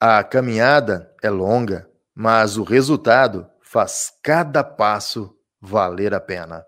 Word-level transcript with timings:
A 0.00 0.22
caminhada 0.22 1.12
é 1.20 1.28
longa, 1.28 1.90
mas 2.14 2.56
o 2.56 2.62
resultado 2.62 3.50
faz 3.60 4.12
cada 4.22 4.62
passo 4.62 5.34
valer 5.60 6.14
a 6.14 6.20
pena. 6.20 6.64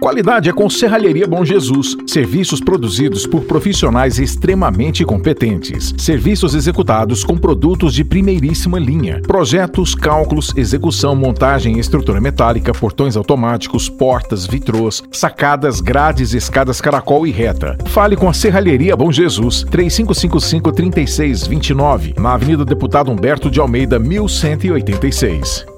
Qualidade 0.00 0.50
é 0.50 0.52
com 0.52 0.68
Serralheria 0.68 1.26
Bom 1.26 1.42
Jesus. 1.44 1.96
Serviços 2.06 2.60
produzidos 2.60 3.26
por 3.26 3.44
profissionais 3.44 4.18
extremamente 4.18 5.04
competentes. 5.04 5.94
Serviços 5.96 6.54
executados 6.54 7.24
com 7.24 7.36
produtos 7.36 7.94
de 7.94 8.04
primeiríssima 8.04 8.78
linha. 8.78 9.20
Projetos, 9.26 9.94
cálculos, 9.94 10.52
execução, 10.56 11.16
montagem, 11.16 11.78
estrutura 11.78 12.20
metálica, 12.20 12.72
portões 12.72 13.16
automáticos, 13.16 13.88
portas, 13.88 14.46
vitrôs, 14.46 15.02
sacadas, 15.10 15.80
grades, 15.80 16.34
escadas 16.34 16.78
caracol 16.80 17.26
e 17.26 17.30
reta. 17.30 17.78
Fale 17.86 18.16
com 18.16 18.28
a 18.28 18.34
Serralheria 18.34 18.94
Bom 18.94 19.10
Jesus. 19.10 19.64
3555-3629. 19.64 22.18
Na 22.18 22.34
Avenida 22.34 22.64
Deputado 22.64 23.10
Humberto 23.10 23.50
de 23.50 23.58
Almeida, 23.60 23.98
1186. 23.98 25.75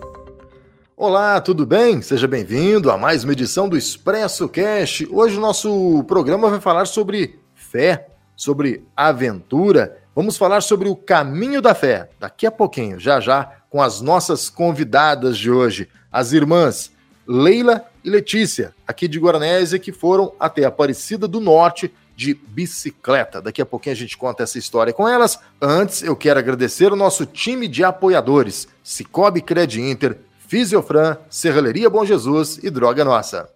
Olá, 1.01 1.41
tudo 1.41 1.65
bem? 1.65 2.03
Seja 2.03 2.27
bem-vindo 2.27 2.91
a 2.91 2.99
mais 2.99 3.23
uma 3.23 3.33
edição 3.33 3.69
do 3.69 3.77
Expresso 3.77 4.49
Cash. 4.49 5.07
Hoje 5.09 5.39
o 5.39 5.41
nosso 5.41 6.03
programa 6.09 6.51
vai 6.51 6.61
falar 6.61 6.87
sobre 6.87 7.39
fé, 7.55 8.09
sobre 8.35 8.83
aventura. 8.97 9.97
Vamos 10.13 10.37
falar 10.37 10.61
sobre 10.61 10.89
o 10.89 10.97
caminho 10.97 11.63
da 11.63 11.73
fé. 11.73 12.11
Daqui 12.19 12.49
a 12.49 12.51
pouquinho, 12.51 12.99
já 12.99 13.21
já, 13.21 13.45
com 13.71 13.81
as 13.81 14.01
nossas 14.01 14.51
convidadas 14.51 15.39
de 15.39 15.49
hoje, 15.49 15.89
as 16.11 16.33
irmãs 16.33 16.91
Leila 17.25 17.85
e 18.03 18.11
Letícia, 18.11 18.75
aqui 18.85 19.07
de 19.07 19.21
Guaranésia, 19.21 19.79
que 19.79 19.93
foram 19.93 20.33
até 20.41 20.65
Aparecida 20.65 21.29
do 21.29 21.39
Norte 21.39 21.95
de 22.17 22.35
bicicleta. 22.35 23.41
Daqui 23.41 23.63
a 23.63 23.67
pouquinho 23.67 23.95
a 23.95 23.97
gente 23.97 24.19
conta 24.19 24.43
essa 24.43 24.59
história 24.59 24.93
com 24.93 25.07
elas. 25.07 25.39
Antes, 25.63 26.03
eu 26.03 26.17
quero 26.17 26.41
agradecer 26.41 26.93
o 26.93 26.97
nosso 26.97 27.25
time 27.25 27.69
de 27.69 27.85
apoiadores, 27.85 28.67
Cicobi 28.83 29.41
Cred 29.41 29.81
Inter, 29.81 30.19
Fisiofran, 30.49 31.19
Serralheria 31.29 31.91
Bom 31.91 32.07
Jesus 32.07 32.59
e 32.63 32.71
Droga 32.71 33.05
Nossa. 33.05 33.49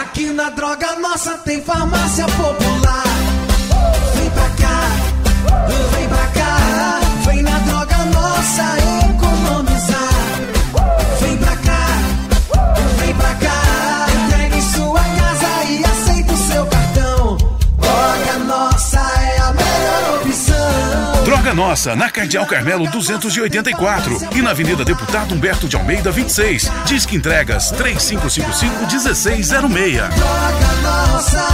Aqui 0.00 0.26
na 0.32 0.50
Droga 0.50 0.96
Nossa 0.98 1.38
tem 1.38 1.62
farmácia 1.62 2.26
popular. 2.26 3.04
Vem 4.16 4.30
pra 4.30 4.48
cá, 4.60 4.80
vem 5.94 6.08
pra 6.08 6.26
cá, 6.26 7.00
vem 7.24 7.42
na 7.42 7.58
Droga 7.60 8.04
Nossa 8.06 8.91
Nossa, 21.54 21.94
na 21.94 22.10
Cardeal 22.10 22.44
Carmelo 22.46 22.90
284 22.90 24.36
e 24.36 24.42
na 24.42 24.50
Avenida 24.50 24.84
Deputado 24.84 25.32
Humberto 25.34 25.68
de 25.68 25.76
Almeida 25.76 26.10
26. 26.10 26.68
Disque 26.84 27.14
entregas 27.16 27.72
3555-1606. 27.72 30.08
Droga 30.08 30.72
Nossa. 30.82 31.46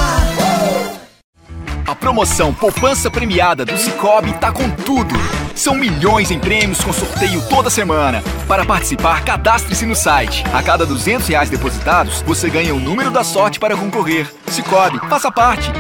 A 1.86 1.94
promoção 1.94 2.52
Poupança 2.52 3.08
Premiada 3.10 3.64
do 3.64 3.78
Cicobi 3.78 4.34
tá 4.34 4.52
com 4.52 4.68
tudo. 4.70 5.14
São 5.54 5.74
milhões 5.74 6.30
em 6.30 6.38
prêmios 6.38 6.82
com 6.82 6.92
sorteio 6.92 7.40
toda 7.48 7.70
semana. 7.70 8.22
Para 8.46 8.66
participar, 8.66 9.24
cadastre-se 9.24 9.86
no 9.86 9.96
site. 9.96 10.44
A 10.52 10.62
cada 10.62 10.84
200 10.84 11.26
reais 11.26 11.48
depositados, 11.48 12.20
você 12.22 12.50
ganha 12.50 12.74
o 12.74 12.78
número 12.78 13.10
da 13.10 13.24
sorte 13.24 13.58
para 13.58 13.74
concorrer. 13.74 14.30
Cicobi, 14.48 14.98
faça 15.08 15.32
parte. 15.32 15.72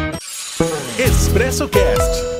Expresso 0.98 1.68
Cast. 1.68 2.37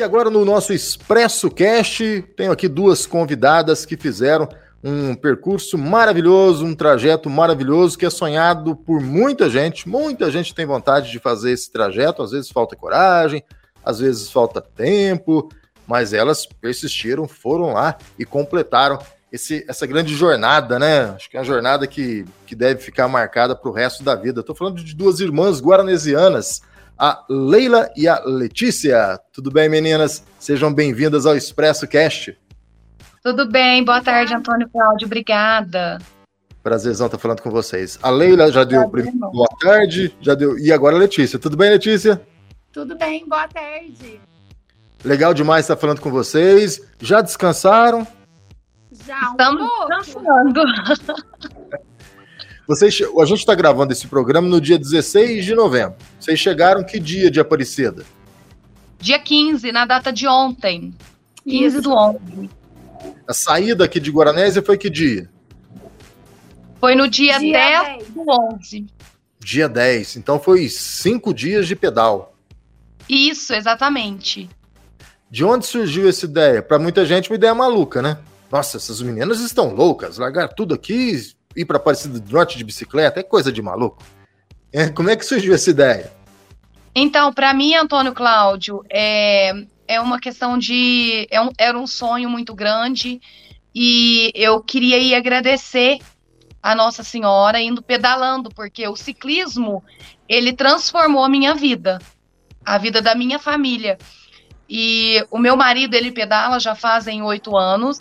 E 0.00 0.02
agora 0.02 0.30
no 0.30 0.46
nosso 0.46 0.72
Expresso 0.72 1.50
Cast, 1.50 2.24
tenho 2.34 2.52
aqui 2.52 2.66
duas 2.66 3.04
convidadas 3.04 3.84
que 3.84 3.98
fizeram 3.98 4.48
um 4.82 5.14
percurso 5.14 5.76
maravilhoso, 5.76 6.64
um 6.64 6.74
trajeto 6.74 7.28
maravilhoso 7.28 7.98
que 7.98 8.06
é 8.06 8.08
sonhado 8.08 8.74
por 8.74 8.98
muita 8.98 9.50
gente. 9.50 9.86
Muita 9.86 10.30
gente 10.30 10.54
tem 10.54 10.64
vontade 10.64 11.10
de 11.10 11.18
fazer 11.18 11.52
esse 11.52 11.70
trajeto, 11.70 12.22
às 12.22 12.30
vezes 12.30 12.48
falta 12.48 12.74
coragem, 12.74 13.44
às 13.84 13.98
vezes 13.98 14.30
falta 14.30 14.62
tempo, 14.62 15.50
mas 15.86 16.14
elas 16.14 16.46
persistiram, 16.46 17.28
foram 17.28 17.74
lá 17.74 17.98
e 18.18 18.24
completaram 18.24 18.98
esse, 19.30 19.66
essa 19.68 19.86
grande 19.86 20.14
jornada, 20.14 20.78
né? 20.78 21.10
Acho 21.10 21.28
que 21.28 21.36
é 21.36 21.40
uma 21.40 21.44
jornada 21.44 21.86
que, 21.86 22.24
que 22.46 22.54
deve 22.54 22.80
ficar 22.80 23.06
marcada 23.06 23.54
para 23.54 23.70
o 23.70 23.74
resto 23.74 24.02
da 24.02 24.14
vida. 24.14 24.40
Estou 24.40 24.56
falando 24.56 24.82
de 24.82 24.94
duas 24.94 25.20
irmãs 25.20 25.60
guaranesianas, 25.60 26.62
a 27.00 27.24
Leila 27.30 27.90
e 27.96 28.06
a 28.06 28.20
Letícia. 28.26 29.18
Tudo 29.32 29.50
bem, 29.50 29.70
meninas? 29.70 30.22
Sejam 30.38 30.70
bem-vindas 30.70 31.24
ao 31.24 31.34
Expresso 31.34 31.88
Cast. 31.88 32.38
Tudo 33.22 33.50
bem, 33.50 33.82
boa 33.82 34.02
tarde, 34.02 34.34
Antônio 34.34 34.68
Cláudio, 34.68 35.06
obrigada. 35.06 35.98
Prazerzão 36.62 37.06
estar 37.06 37.16
falando 37.18 37.40
com 37.40 37.50
vocês. 37.50 37.98
A 38.02 38.10
Leila 38.10 38.52
já 38.52 38.64
deu 38.64 38.86
Prazer, 38.90 39.12
boa 39.14 39.48
tarde, 39.62 40.14
já 40.20 40.34
deu. 40.34 40.58
E 40.58 40.70
agora 40.70 40.94
a 40.94 40.98
Letícia. 40.98 41.38
Tudo 41.38 41.56
bem, 41.56 41.70
Letícia? 41.70 42.20
Tudo 42.70 42.94
bem, 42.98 43.26
boa 43.26 43.48
tarde. 43.48 44.20
Legal 45.02 45.32
demais 45.32 45.64
estar 45.64 45.76
falando 45.76 46.02
com 46.02 46.10
vocês. 46.10 46.82
Já 47.00 47.22
descansaram? 47.22 48.06
Já 49.06 49.16
um 49.16 49.30
Estamos 49.30 49.68
pouco. 49.70 49.88
dançando. 49.88 50.62
Vocês, 52.70 53.00
a 53.20 53.24
gente 53.24 53.40
está 53.40 53.52
gravando 53.52 53.92
esse 53.92 54.06
programa 54.06 54.46
no 54.46 54.60
dia 54.60 54.78
16 54.78 55.44
de 55.44 55.56
novembro. 55.56 55.96
Vocês 56.20 56.38
chegaram 56.38 56.84
que 56.84 57.00
dia 57.00 57.28
de 57.28 57.40
Aparecida? 57.40 58.04
Dia 59.00 59.18
15, 59.18 59.72
na 59.72 59.84
data 59.84 60.12
de 60.12 60.28
ontem. 60.28 60.94
15 61.42 61.66
Isso. 61.66 61.82
do 61.82 61.92
11. 61.92 62.50
A 63.26 63.34
saída 63.34 63.84
aqui 63.84 63.98
de 63.98 64.12
Guaranésia 64.12 64.62
foi 64.62 64.78
que 64.78 64.88
dia? 64.88 65.28
Foi 66.78 66.94
no 66.94 67.08
dia, 67.08 67.40
Dia 67.40 67.82
10 67.82 68.04
10. 68.04 68.08
do 68.10 68.24
11. 68.54 68.86
Dia 69.40 69.68
10. 69.68 70.16
Então 70.18 70.38
foi 70.38 70.68
cinco 70.68 71.34
dias 71.34 71.66
de 71.66 71.74
pedal. 71.74 72.36
Isso, 73.08 73.52
exatamente. 73.52 74.48
De 75.28 75.44
onde 75.44 75.66
surgiu 75.66 76.08
essa 76.08 76.24
ideia? 76.24 76.62
Para 76.62 76.78
muita 76.78 77.04
gente, 77.04 77.30
uma 77.30 77.36
ideia 77.36 77.52
maluca, 77.52 78.00
né? 78.00 78.18
Nossa, 78.48 78.76
essas 78.76 79.02
meninas 79.02 79.40
estão 79.40 79.74
loucas. 79.74 80.18
Largar 80.18 80.46
tudo 80.54 80.72
aqui, 80.72 81.20
ir 81.56 81.64
para 81.64 81.76
Aparecida 81.76 82.18
do 82.18 82.32
Norte 82.32 82.56
de 82.56 82.64
bicicleta, 82.64 83.20
é 83.20 83.22
coisa 83.22 83.52
de 83.52 83.60
maluco. 83.60 84.02
É, 84.72 84.88
como 84.88 85.10
é 85.10 85.16
que 85.16 85.24
surgiu 85.24 85.54
essa 85.54 85.70
ideia? 85.70 86.12
Então, 86.94 87.32
para 87.32 87.52
mim, 87.54 87.74
Antônio 87.74 88.12
Cláudio, 88.12 88.84
é, 88.88 89.52
é 89.86 90.00
uma 90.00 90.20
questão 90.20 90.58
de. 90.58 91.26
É 91.30 91.40
um, 91.40 91.50
era 91.58 91.78
um 91.78 91.86
sonho 91.86 92.28
muito 92.28 92.54
grande 92.54 93.20
e 93.74 94.32
eu 94.34 94.60
queria 94.60 94.98
ir 94.98 95.14
agradecer 95.14 95.98
a 96.62 96.74
Nossa 96.74 97.02
Senhora 97.02 97.60
indo 97.60 97.82
pedalando, 97.82 98.50
porque 98.50 98.86
o 98.86 98.96
ciclismo 98.96 99.82
ele 100.28 100.52
transformou 100.52 101.24
a 101.24 101.28
minha 101.28 101.54
vida, 101.54 102.00
a 102.64 102.78
vida 102.78 103.00
da 103.00 103.14
minha 103.14 103.38
família. 103.38 103.98
E 104.68 105.24
o 105.30 105.38
meu 105.38 105.56
marido 105.56 105.94
ele 105.94 106.12
pedala 106.12 106.60
já 106.60 106.74
fazem 106.74 107.22
oito 107.22 107.56
anos 107.56 107.98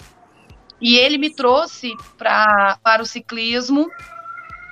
e 0.81 0.97
ele 0.97 1.17
me 1.17 1.29
trouxe 1.29 1.93
pra, 2.17 2.77
para 2.83 3.01
o 3.01 3.05
ciclismo 3.05 3.89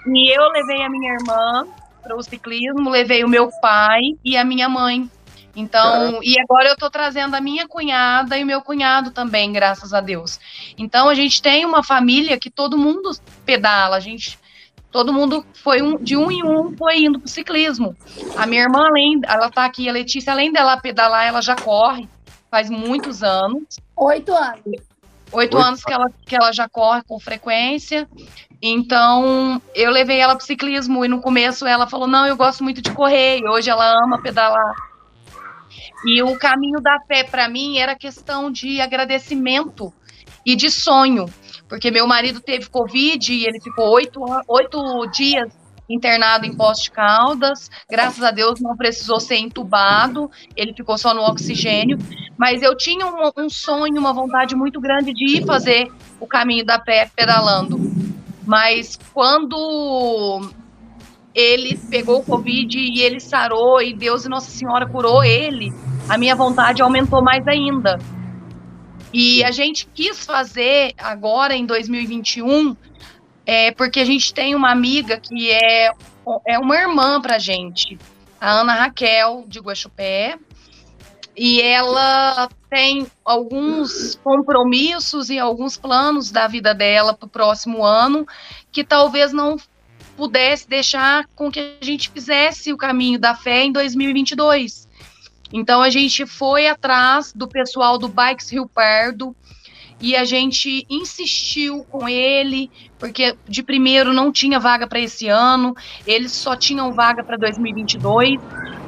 e 0.06 0.36
eu 0.36 0.50
levei 0.50 0.84
a 0.84 0.90
minha 0.90 1.14
irmã 1.14 1.68
para 2.02 2.16
o 2.16 2.24
ciclismo, 2.24 2.90
levei 2.90 3.24
o 3.24 3.30
meu 3.30 3.50
pai 3.62 4.02
e 4.24 4.38
a 4.38 4.44
minha 4.44 4.70
mãe. 4.70 5.10
Então, 5.56 6.20
e 6.22 6.40
agora 6.40 6.68
eu 6.68 6.74
estou 6.74 6.90
trazendo 6.90 7.36
a 7.36 7.42
minha 7.42 7.68
cunhada 7.68 8.38
e 8.38 8.44
o 8.44 8.46
meu 8.46 8.62
cunhado 8.62 9.10
também, 9.10 9.52
graças 9.52 9.92
a 9.92 10.00
Deus. 10.00 10.40
Então, 10.78 11.10
a 11.10 11.16
gente 11.16 11.42
tem 11.42 11.66
uma 11.66 11.84
família 11.84 12.38
que 12.38 12.52
todo 12.52 12.78
mundo 12.78 13.10
pedala, 13.44 13.98
a 13.98 14.00
gente 14.00 14.40
todo 14.92 15.12
mundo 15.12 15.46
foi 15.54 15.82
um, 15.82 15.98
de 15.98 16.16
um 16.16 16.32
em 16.32 16.44
um 16.44 16.78
foi 16.78 17.00
indo 17.00 17.20
pro 17.20 17.28
ciclismo. 17.28 17.96
A 18.36 18.46
minha 18.46 18.64
irmã, 18.64 18.86
além, 18.88 19.20
ela 19.28 19.50
tá 19.50 19.66
aqui, 19.66 19.90
a 19.90 19.92
Letícia, 19.92 20.32
além 20.32 20.52
dela 20.52 20.78
pedalar, 20.78 21.26
ela 21.26 21.42
já 21.42 21.56
corre 21.56 22.08
faz 22.50 22.70
muitos 22.70 23.24
anos. 23.24 23.80
Oito 23.96 24.34
anos. 24.34 24.82
Oito 25.32 25.58
Oito 25.58 25.58
anos 25.58 25.84
que 25.84 25.92
ela, 25.92 26.10
que 26.26 26.36
ela 26.36 26.52
já 26.52 26.70
corre 26.70 27.02
com 27.04 27.20
frequência. 27.20 28.08
Então, 28.62 29.62
eu 29.76 29.92
levei 29.92 30.20
ela 30.20 30.36
pro 30.36 30.46
ciclismo 30.46 31.04
e 31.06 31.08
no 31.08 31.22
começo 31.22 31.66
ela 31.66 31.88
falou: 31.88 32.08
Não, 32.08 32.26
eu 32.26 32.36
gosto 32.36 32.64
muito 32.64 32.82
de 32.82 32.92
correr. 32.92 33.40
E 33.40 33.48
hoje 33.48 33.70
ela 33.70 34.04
ama 34.04 34.22
pedalar. 34.22 34.74
E 36.06 36.22
o 36.24 36.38
caminho 36.38 36.80
da 36.80 37.00
fé 37.08 37.24
para 37.24 37.50
mim 37.50 37.78
era 37.78 37.96
questão 37.96 38.52
de 38.52 38.80
agradecimento 38.80 39.94
e 40.46 40.56
de 40.56 40.70
sonho, 40.72 41.26
porque 41.68 41.92
meu 41.92 42.08
marido 42.08 42.40
teve 42.40 42.70
Covid 42.70 43.34
e 43.34 43.46
ele 43.46 43.60
ficou 43.60 43.90
oito, 43.90 44.22
oito 44.48 45.08
dias 45.08 45.52
internado 45.90 46.46
em 46.46 46.56
Poste 46.56 46.92
Caldas. 46.92 47.70
Graças 47.90 48.24
a 48.24 48.32
Deus 48.32 48.60
não 48.60 48.76
precisou 48.76 49.20
ser 49.20 49.38
entubado, 49.38 50.30
ele 50.56 50.74
ficou 50.74 50.98
só 50.98 51.14
no 51.14 51.22
oxigênio. 51.22 51.98
Mas 52.38 52.62
eu 52.62 52.76
tinha 52.76 53.06
um, 53.06 53.32
um 53.38 53.50
sonho, 53.50 54.00
uma 54.00 54.14
vontade 54.14 54.56
muito 54.56 54.80
grande 54.80 55.14
de 55.14 55.38
ir 55.38 55.46
fazer 55.46 55.92
o 56.20 56.28
caminho 56.28 56.66
da 56.66 56.80
fé 56.80 57.10
pedalando. 57.16 57.80
Mas 58.46 58.98
quando 59.14 60.50
ele 61.34 61.78
pegou 61.90 62.20
o 62.20 62.24
Covid 62.24 62.80
e 62.80 63.02
ele 63.02 63.20
sarou, 63.20 63.82
e 63.82 63.94
Deus 63.94 64.26
e 64.26 64.30
Nossa 64.30 64.50
Senhora 64.50 64.88
curou 64.88 65.24
ele, 65.24 65.72
a 66.10 66.18
minha 66.18 66.36
vontade 66.36 66.82
aumentou 66.82 67.22
mais 67.22 67.48
ainda. 67.48 68.00
E 69.14 69.44
a 69.44 69.52
gente 69.52 69.88
quis 69.94 70.26
fazer 70.26 70.94
agora 70.98 71.56
em 71.56 71.66
2021, 71.66 72.76
é, 73.48 73.72
porque 73.72 74.02
a 74.02 74.06
gente 74.06 74.34
tem 74.34 74.54
uma 74.54 74.70
amiga 74.70 75.18
que 75.18 75.50
é, 75.50 75.90
é 76.46 76.60
uma 76.60 76.76
irmã 76.76 77.22
pra 77.22 77.40
gente, 77.40 77.98
a 78.42 78.52
Ana 78.52 78.74
Raquel 78.74 79.46
de 79.48 79.62
Guaxupé, 79.62 80.38
e 81.34 81.62
ela 81.62 82.50
tem 82.70 83.08
alguns 83.24 84.16
compromissos 84.22 85.30
e 85.30 85.40
alguns 85.40 85.78
planos 85.78 86.30
da 86.30 86.46
vida 86.46 86.74
dela 86.74 87.14
para 87.14 87.26
o 87.26 87.30
próximo 87.30 87.86
ano 87.86 88.28
que 88.70 88.84
talvez 88.84 89.32
não 89.32 89.56
pudesse 90.18 90.68
deixar 90.68 91.26
com 91.34 91.50
que 91.50 91.78
a 91.80 91.86
gente 91.86 92.10
fizesse 92.10 92.74
o 92.74 92.78
caminho 92.78 93.18
da 93.18 93.34
fé 93.34 93.64
em 93.64 93.72
2022. 93.72 94.90
Então 95.54 95.82
a 95.82 95.90
gente 95.90 96.26
foi 96.26 96.68
atrás 96.68 97.32
do 97.32 97.48
pessoal 97.48 97.98
do 97.98 98.10
Bikes 98.10 98.52
Rio 98.52 98.68
Pardo 98.68 99.34
e 100.00 100.16
a 100.16 100.24
gente 100.26 100.86
insistiu 100.90 101.84
com 101.86 102.08
ele, 102.08 102.70
porque 103.00 103.36
de 103.48 103.64
primeiro 103.64 104.14
não 104.14 104.32
tinha 104.32 104.60
vaga 104.60 104.88
para 104.88 105.00
esse 105.00 105.28
ano, 105.28 105.76
eles 106.06 106.32
só 106.32 106.56
tinham 106.56 106.94
vaga 106.94 107.24
para 107.24 107.38
2022, 107.38 108.40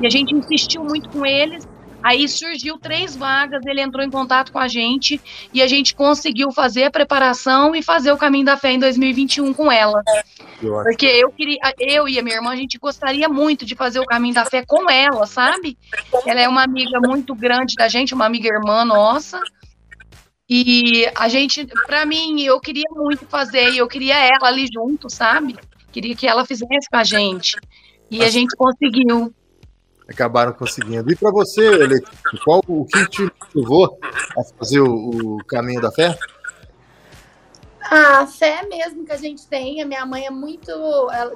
e 0.02 0.06
a 0.06 0.10
gente 0.10 0.34
insistiu 0.34 0.84
muito 0.84 1.10
com 1.10 1.26
eles 1.26 1.68
Aí 2.02 2.28
surgiu 2.28 2.78
três 2.78 3.16
vagas, 3.16 3.66
ele 3.66 3.82
entrou 3.82 4.04
em 4.04 4.10
contato 4.10 4.52
com 4.52 4.60
a 4.60 4.68
gente 4.68 5.20
e 5.54 5.62
a 5.62 5.68
gente 5.68 5.94
conseguiu 5.94 6.52
fazer 6.52 6.86
a 6.86 6.92
preparação 6.92 7.76
e 7.76 7.84
fazer 7.84 8.12
o 8.12 8.18
caminho 8.18 8.46
da 8.46 8.56
fé 8.56 8.72
em 8.72 8.80
2021 8.80 9.54
com 9.54 9.72
ela. 9.72 10.02
Eu 10.62 10.82
Porque 10.84 11.06
eu 11.06 11.32
queria, 11.32 11.60
eu 11.78 12.08
e 12.08 12.18
a 12.18 12.24
minha 12.24 12.38
irmã, 12.38 12.52
a 12.52 12.56
gente 12.56 12.78
gostaria 12.78 13.28
muito 13.28 13.66
de 13.66 13.76
fazer 13.76 14.00
o 14.00 14.06
caminho 14.06 14.34
da 14.34 14.46
fé 14.46 14.64
com 14.66 14.90
ela, 14.90 15.26
sabe? 15.26 15.78
Ela 16.26 16.42
é 16.42 16.48
uma 16.48 16.64
amiga 16.64 17.00
muito 17.02 17.36
grande 17.36 17.76
da 17.76 17.88
gente, 17.88 18.14
uma 18.14 18.26
amiga 18.26 18.48
irmã 18.48 18.86
nossa. 18.86 19.40
E 20.50 21.06
a 21.16 21.28
gente, 21.28 21.68
para 21.86 22.06
mim, 22.06 22.42
eu 22.42 22.60
queria 22.60 22.90
muito 22.92 23.26
fazer, 23.28 23.70
e 23.72 23.78
eu 23.78 23.88
queria 23.88 24.18
ela 24.18 24.48
ali 24.48 24.68
junto, 24.74 25.10
sabe? 25.10 25.56
Queria 25.92 26.16
que 26.16 26.28
ela 26.28 26.46
fizesse 26.46 26.90
com 26.90 26.98
a 26.98 27.04
gente. 27.04 27.56
E 28.10 28.24
a 28.24 28.30
gente 28.30 28.56
conseguiu 28.56 29.34
acabaram 30.10 30.54
conseguindo. 30.54 31.12
E 31.12 31.16
para 31.16 31.32
você, 31.32 31.70
Letícia, 31.70 32.40
qual 32.44 32.62
o 32.68 32.86
que 32.86 33.08
te 33.10 33.22
motivou 33.22 34.00
a 34.38 34.44
fazer 34.58 34.80
o, 34.80 35.38
o, 35.38 35.46
caminho 35.46 35.82
da 35.82 35.92
fé? 35.92 36.18
A 37.82 38.26
fé 38.26 38.66
mesmo 38.68 39.06
que 39.06 39.12
a 39.12 39.18
gente 39.18 39.46
tem. 39.48 39.82
A 39.82 39.86
minha 39.86 40.06
mãe 40.06 40.26
é 40.26 40.32
muito. 40.32 40.72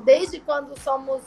Desde 0.03 0.39
quando 0.39 0.77
somos 0.79 1.21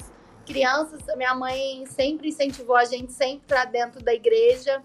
crianças, 0.44 1.08
a 1.08 1.16
minha 1.16 1.34
mãe 1.34 1.84
sempre 1.86 2.28
incentivou 2.28 2.76
a 2.76 2.84
gente 2.84 3.12
sempre 3.12 3.42
para 3.46 3.64
dentro 3.64 4.02
da 4.02 4.12
igreja. 4.12 4.82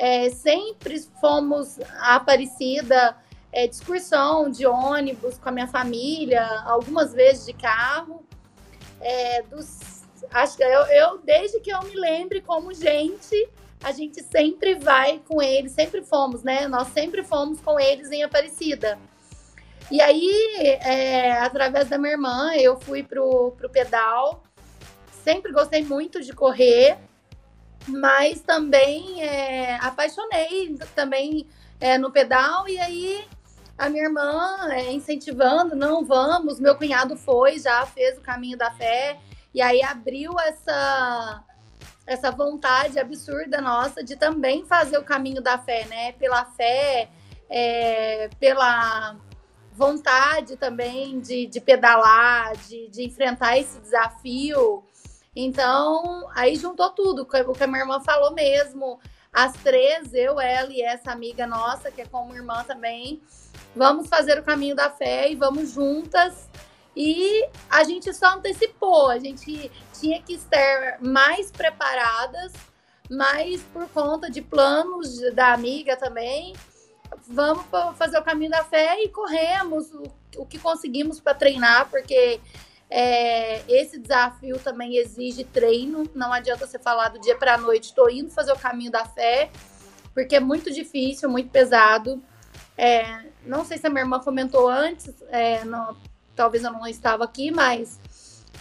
É, 0.00 0.30
sempre 0.30 1.00
fomos 1.20 1.78
a 1.98 2.14
Aparecida, 2.14 3.16
é, 3.52 3.66
excursão 3.66 4.48
de 4.48 4.64
ônibus 4.64 5.38
com 5.38 5.48
a 5.48 5.52
minha 5.52 5.66
família, 5.66 6.46
algumas 6.64 7.12
vezes 7.12 7.46
de 7.46 7.52
carro. 7.52 8.24
É, 9.00 9.42
dos 9.42 9.98
acho 10.30 10.56
que 10.56 10.62
eu, 10.62 10.82
eu, 10.86 11.18
desde 11.18 11.60
que 11.60 11.70
eu 11.70 11.82
me 11.82 11.94
lembre 11.94 12.40
como 12.40 12.72
gente, 12.74 13.48
a 13.82 13.92
gente 13.92 14.22
sempre 14.22 14.74
vai 14.74 15.20
com 15.26 15.40
eles, 15.40 15.72
sempre 15.72 16.02
fomos, 16.02 16.42
né? 16.42 16.66
Nós 16.66 16.88
sempre 16.88 17.22
fomos 17.22 17.60
com 17.60 17.78
eles 17.78 18.10
em 18.10 18.22
Aparecida. 18.22 18.98
E 19.90 20.00
aí, 20.00 20.78
é, 20.82 21.32
através 21.38 21.88
da 21.88 21.96
minha 21.96 22.12
irmã, 22.12 22.52
eu 22.54 22.78
fui 22.78 23.02
pro, 23.02 23.52
pro 23.52 23.70
pedal. 23.70 24.42
Sempre 25.24 25.52
gostei 25.52 25.82
muito 25.82 26.20
de 26.22 26.32
correr, 26.32 26.98
mas 27.88 28.40
também 28.40 29.22
é, 29.22 29.76
apaixonei 29.76 30.76
também 30.94 31.46
é, 31.80 31.98
no 31.98 32.10
pedal. 32.10 32.68
E 32.68 32.78
aí, 32.78 33.24
a 33.76 33.88
minha 33.88 34.04
irmã 34.04 34.68
é, 34.70 34.92
incentivando, 34.92 35.74
não 35.74 36.04
vamos. 36.04 36.60
Meu 36.60 36.76
cunhado 36.76 37.16
foi, 37.16 37.58
já 37.58 37.84
fez 37.86 38.18
o 38.18 38.22
caminho 38.22 38.58
da 38.58 38.70
fé. 38.72 39.18
E 39.54 39.62
aí 39.62 39.82
abriu 39.82 40.38
essa 40.40 41.44
essa 42.06 42.30
vontade 42.30 42.98
absurda 42.98 43.60
nossa 43.60 44.02
de 44.02 44.16
também 44.16 44.64
fazer 44.64 44.96
o 44.96 45.04
caminho 45.04 45.42
da 45.42 45.58
fé, 45.58 45.84
né? 45.84 46.12
Pela 46.12 46.42
fé, 46.46 47.10
é, 47.50 48.30
pela 48.40 49.14
vontade 49.72 50.56
também 50.56 51.20
de, 51.20 51.46
de 51.46 51.60
pedalar, 51.60 52.56
de, 52.56 52.88
de 52.88 53.04
enfrentar 53.04 53.58
esse 53.58 53.78
desafio. 53.78 54.82
Então, 55.34 56.28
aí 56.34 56.56
juntou 56.56 56.90
tudo, 56.90 57.22
o 57.22 57.26
que 57.54 57.64
a 57.64 57.66
minha 57.66 57.80
irmã 57.80 58.00
falou 58.00 58.32
mesmo. 58.32 58.98
As 59.32 59.52
três, 59.52 60.12
eu, 60.14 60.40
ela 60.40 60.72
e 60.72 60.82
essa 60.82 61.12
amiga 61.12 61.46
nossa, 61.46 61.90
que 61.90 62.02
é 62.02 62.06
como 62.06 62.34
irmã 62.34 62.64
também, 62.64 63.22
vamos 63.76 64.08
fazer 64.08 64.38
o 64.38 64.42
caminho 64.42 64.74
da 64.74 64.90
fé 64.90 65.30
e 65.30 65.36
vamos 65.36 65.70
juntas 65.72 66.48
e 67.00 67.48
a 67.70 67.84
gente 67.84 68.12
só 68.12 68.34
antecipou, 68.34 69.08
a 69.08 69.20
gente 69.20 69.70
tinha 70.00 70.20
que 70.20 70.32
estar 70.34 70.98
mais 71.00 71.48
preparadas, 71.48 72.52
mas 73.08 73.62
por 73.72 73.88
conta 73.90 74.28
de 74.28 74.42
planos 74.42 75.20
da 75.32 75.52
amiga 75.52 75.96
também, 75.96 76.56
vamos 77.28 77.64
fazer 77.96 78.18
o 78.18 78.24
caminho 78.24 78.50
da 78.50 78.64
fé 78.64 79.00
e 79.00 79.08
corremos 79.10 79.92
o, 79.92 80.02
o 80.38 80.44
que 80.44 80.58
conseguimos 80.58 81.20
para 81.20 81.34
treinar, 81.34 81.88
porque 81.88 82.40
é, 82.90 83.62
esse 83.68 83.98
desafio 83.98 84.58
também 84.58 84.96
exige 84.96 85.44
treino. 85.44 86.08
Não 86.14 86.32
adianta 86.32 86.66
você 86.66 86.78
falar 86.78 87.08
do 87.08 87.20
dia 87.20 87.36
para 87.36 87.54
a 87.54 87.58
noite, 87.58 87.84
estou 87.84 88.10
indo 88.10 88.30
fazer 88.30 88.52
o 88.52 88.58
caminho 88.58 88.90
da 88.90 89.04
fé, 89.04 89.50
porque 90.14 90.36
é 90.36 90.40
muito 90.40 90.72
difícil, 90.72 91.28
muito 91.28 91.50
pesado. 91.50 92.22
É, 92.76 93.24
não 93.44 93.64
sei 93.64 93.76
se 93.76 93.86
a 93.86 93.90
minha 93.90 94.02
irmã 94.02 94.20
comentou 94.20 94.68
antes, 94.68 95.14
é, 95.30 95.64
no, 95.64 95.96
talvez 96.34 96.64
eu 96.64 96.72
não 96.72 96.86
estava 96.86 97.24
aqui, 97.24 97.50
mas 97.50 97.98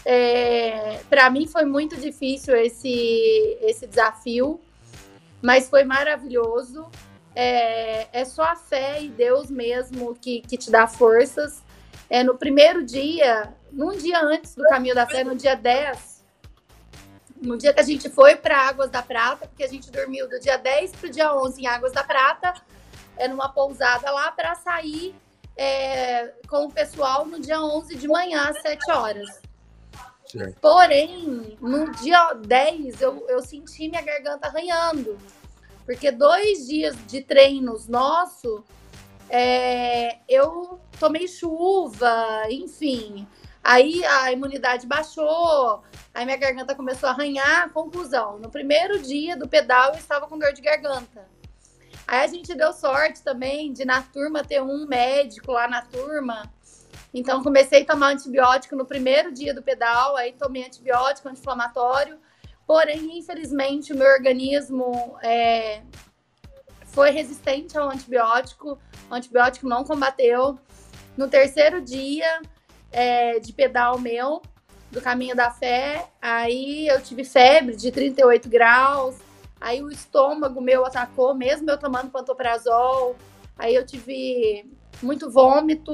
é, 0.04 1.00
para 1.10 1.30
mim 1.30 1.48
foi 1.48 1.66
muito 1.66 1.96
difícil 1.96 2.56
esse, 2.56 3.58
esse 3.62 3.86
desafio, 3.88 4.60
mas 5.42 5.70
foi 5.70 5.84
maravilhoso. 5.84 6.90
É, 7.36 8.08
é 8.12 8.26
só 8.26 8.44
a 8.44 8.56
fé 8.56 9.04
e 9.04 9.10
Deus 9.10 9.52
mesmo 9.52 10.16
que, 10.16 10.42
que 10.42 10.58
te 10.58 10.72
dá 10.72 10.88
forças. 10.88 11.62
É, 12.10 12.24
no 12.24 12.36
primeiro 12.36 12.84
dia, 12.84 13.54
num 13.72 13.98
dia 13.98 14.22
antes 14.22 14.56
do 14.56 14.64
Caminho 14.64 14.96
da 14.96 15.06
Fé, 15.06 15.24
no 15.24 15.36
dia 15.36 15.56
10, 15.56 16.24
no 17.42 17.58
dia 17.58 17.74
que 17.74 17.80
a 17.80 17.84
gente 17.84 18.10
foi 18.10 18.36
para 18.36 18.68
Águas 18.68 18.90
da 18.90 19.02
Prata, 19.02 19.48
porque 19.48 19.64
a 19.64 19.68
gente 19.68 19.92
dormiu 19.92 20.28
do 20.28 20.40
dia 20.40 20.58
10 20.58 20.92
para 20.94 21.08
o 21.08 21.12
dia 21.12 21.36
11 21.36 21.62
em 21.62 21.68
Águas 21.68 21.92
da 21.92 22.04
Prata, 22.04 22.54
é 23.16 23.28
numa 23.28 23.50
pousada 23.50 24.10
lá 24.12 24.32
para 24.32 24.56
sair 24.56 25.16
é, 25.56 26.34
com 26.48 26.66
o 26.66 26.72
pessoal 26.72 27.26
no 27.26 27.40
dia 27.40 27.62
11 27.62 27.96
de 27.96 28.08
manhã, 28.08 28.50
às 28.50 28.62
7 28.62 28.92
horas. 28.92 29.42
Porém, 30.62 31.58
no 31.62 31.92
dia 31.92 32.34
10, 32.34 33.02
eu, 33.02 33.26
eu 33.30 33.42
senti 33.42 33.88
minha 33.88 34.02
garganta 34.02 34.48
arranhando. 34.48 35.18
Porque 35.86 36.12
dois 36.12 36.68
dias 36.68 36.96
de 37.08 37.22
treinos 37.22 37.88
nosso, 37.88 38.64
é, 39.30 40.18
eu 40.28 40.80
tomei 41.00 41.28
chuva, 41.28 42.44
enfim. 42.50 43.26
Aí 43.68 44.02
a 44.06 44.32
imunidade 44.32 44.88
baixou, 44.88 45.84
aí 46.14 46.24
minha 46.24 46.38
garganta 46.38 46.74
começou 46.74 47.10
a 47.10 47.12
arranhar. 47.12 47.70
Conclusão: 47.72 48.40
no 48.40 48.50
primeiro 48.50 48.98
dia 48.98 49.36
do 49.36 49.46
pedal, 49.46 49.90
eu 49.90 49.98
estava 49.98 50.26
com 50.26 50.40
dor 50.40 50.54
de 50.54 50.62
garganta. 50.62 51.28
Aí 52.08 52.22
a 52.22 52.28
gente 52.28 52.56
deu 52.56 52.72
sorte 52.72 53.22
também 53.22 53.74
de 53.74 53.84
na 53.84 54.02
turma 54.02 54.42
ter 54.42 54.62
um 54.62 54.88
médico 54.88 55.52
lá 55.52 55.68
na 55.68 55.82
turma. 55.82 56.50
Então 57.14 57.44
comecei 57.44 57.82
a 57.82 57.86
tomar 57.86 58.14
antibiótico 58.14 58.74
no 58.74 58.86
primeiro 58.86 59.34
dia 59.34 59.54
do 59.54 59.62
pedal, 59.62 60.16
aí 60.16 60.32
tomei 60.32 60.66
antibiótico 60.66 61.28
anti-inflamatório. 61.28 62.18
Porém, 62.66 63.20
infelizmente, 63.20 63.92
o 63.92 63.98
meu 63.98 64.08
organismo 64.08 65.18
é, 65.22 65.82
foi 66.86 67.10
resistente 67.10 67.78
ao 67.78 67.90
antibiótico. 67.90 68.80
O 69.12 69.14
antibiótico 69.14 69.68
não 69.68 69.84
combateu. 69.84 70.58
No 71.18 71.28
terceiro 71.28 71.82
dia 71.82 72.42
é, 72.92 73.40
de 73.40 73.54
pedal 73.54 74.00
meu, 74.00 74.42
do 74.92 75.02
caminho 75.02 75.36
da 75.36 75.52
fé, 75.52 76.08
aí 76.22 76.88
eu 76.88 77.02
tive 77.02 77.24
febre 77.24 77.76
de 77.76 77.92
38 77.92 78.48
graus, 78.50 79.16
Aí 79.60 79.82
o 79.82 79.90
estômago 79.90 80.62
meu 80.62 80.86
atacou, 80.86 81.34
mesmo 81.34 81.70
eu 81.70 81.78
tomando 81.78 82.12
pantoprazol. 82.12 83.16
Aí 83.58 83.74
eu 83.74 83.86
tive 83.86 84.72
muito 85.02 85.30
vômito. 85.30 85.94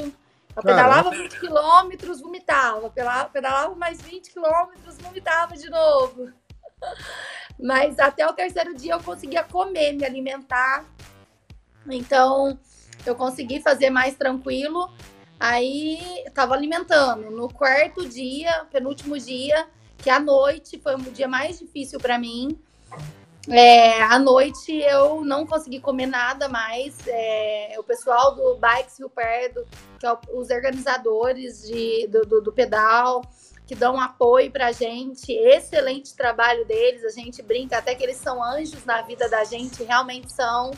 Eu 0.55 0.62
pedalava 0.62 1.09
20 1.09 1.39
quilômetros, 1.39 2.21
vomitava. 2.21 2.89
Pedalava 2.89 3.73
mais 3.75 4.01
20 4.01 4.31
quilômetros, 4.31 4.97
vomitava 4.97 5.55
de 5.55 5.69
novo. 5.69 6.31
Mas 7.59 7.97
até 8.00 8.27
o 8.27 8.33
terceiro 8.33 8.75
dia 8.75 8.93
eu 8.93 9.03
conseguia 9.03 9.43
comer, 9.43 9.93
me 9.93 10.05
alimentar. 10.05 10.85
Então, 11.89 12.57
eu 13.05 13.15
consegui 13.15 13.62
fazer 13.62 13.89
mais 13.89 14.15
tranquilo. 14.15 14.91
Aí 15.43 16.23
tava 16.33 16.53
alimentando. 16.53 17.29
No 17.29 17.50
quarto 17.53 18.07
dia, 18.07 18.65
penúltimo 18.71 19.19
dia, 19.19 19.67
que 19.97 20.09
à 20.09 20.17
noite 20.17 20.79
foi 20.79 20.95
o 20.95 21.00
dia 21.00 21.27
mais 21.27 21.59
difícil 21.59 22.00
para 22.00 22.17
mim. 22.17 22.57
É, 23.50 24.01
à 24.03 24.17
noite 24.17 24.71
eu 24.71 25.21
não 25.25 25.45
consegui 25.45 25.81
comer 25.81 26.05
nada 26.05 26.47
mais. 26.47 26.97
É, 27.05 27.75
o 27.77 27.83
pessoal 27.83 28.33
do 28.33 28.55
Bikes 28.55 28.97
Rio 28.97 29.12
que 30.00 30.05
é 30.05 30.17
os 30.33 30.50
organizadores 30.50 31.63
de, 31.63 32.07
do, 32.07 32.21
do, 32.25 32.41
do 32.41 32.53
pedal, 32.53 33.21
que 33.67 33.75
dão 33.75 34.00
apoio 34.00 34.50
pra 34.50 34.71
gente. 34.71 35.33
Excelente 35.33 36.15
trabalho 36.15 36.65
deles. 36.65 37.03
A 37.03 37.09
gente 37.09 37.41
brinca 37.41 37.79
até 37.79 37.93
que 37.93 38.01
eles 38.01 38.15
são 38.15 38.41
anjos 38.41 38.85
na 38.85 39.01
vida 39.01 39.27
da 39.27 39.43
gente, 39.43 39.83
realmente 39.83 40.31
são. 40.31 40.71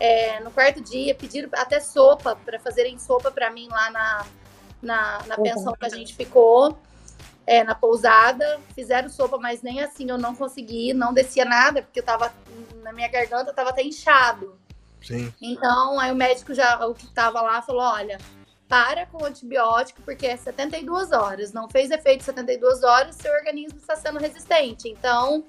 É, 0.00 0.40
no 0.40 0.50
quarto 0.50 0.80
dia, 0.80 1.14
pediram 1.14 1.50
até 1.52 1.78
sopa, 1.78 2.34
para 2.34 2.58
fazerem 2.58 2.98
sopa 2.98 3.30
para 3.30 3.50
mim 3.50 3.68
lá 3.68 3.90
na, 3.90 4.26
na, 4.82 5.18
na 5.26 5.36
pensão 5.36 5.74
que 5.74 5.84
a 5.84 5.90
gente 5.90 6.16
ficou 6.16 6.78
é, 7.46 7.62
na 7.62 7.74
pousada, 7.74 8.58
fizeram 8.74 9.08
sopa, 9.08 9.36
mas 9.36 9.60
nem 9.60 9.82
assim 9.82 10.08
eu 10.08 10.16
não 10.16 10.34
consegui, 10.34 10.94
não 10.94 11.12
descia 11.12 11.44
nada, 11.44 11.82
porque 11.82 12.00
eu 12.00 12.04
tava, 12.04 12.32
na 12.82 12.92
minha 12.92 13.08
garganta 13.08 13.52
tava 13.52 13.70
até 13.70 13.82
inchado. 13.82 14.58
Sim. 15.02 15.32
Então, 15.40 15.98
aí 15.98 16.12
o 16.12 16.16
médico 16.16 16.54
já, 16.54 16.86
o 16.86 16.94
que 16.94 17.06
tava 17.08 17.40
lá, 17.40 17.60
falou: 17.62 17.82
olha, 17.82 18.18
para 18.68 19.06
com 19.06 19.22
o 19.22 19.26
antibiótico, 19.26 20.00
porque 20.02 20.26
é 20.26 20.36
72 20.36 21.12
horas. 21.12 21.52
Não 21.52 21.68
fez 21.68 21.90
efeito 21.90 22.22
72 22.22 22.82
horas, 22.84 23.16
seu 23.16 23.32
organismo 23.32 23.78
está 23.78 23.96
sendo 23.96 24.18
resistente. 24.18 24.88
Então, 24.88 25.44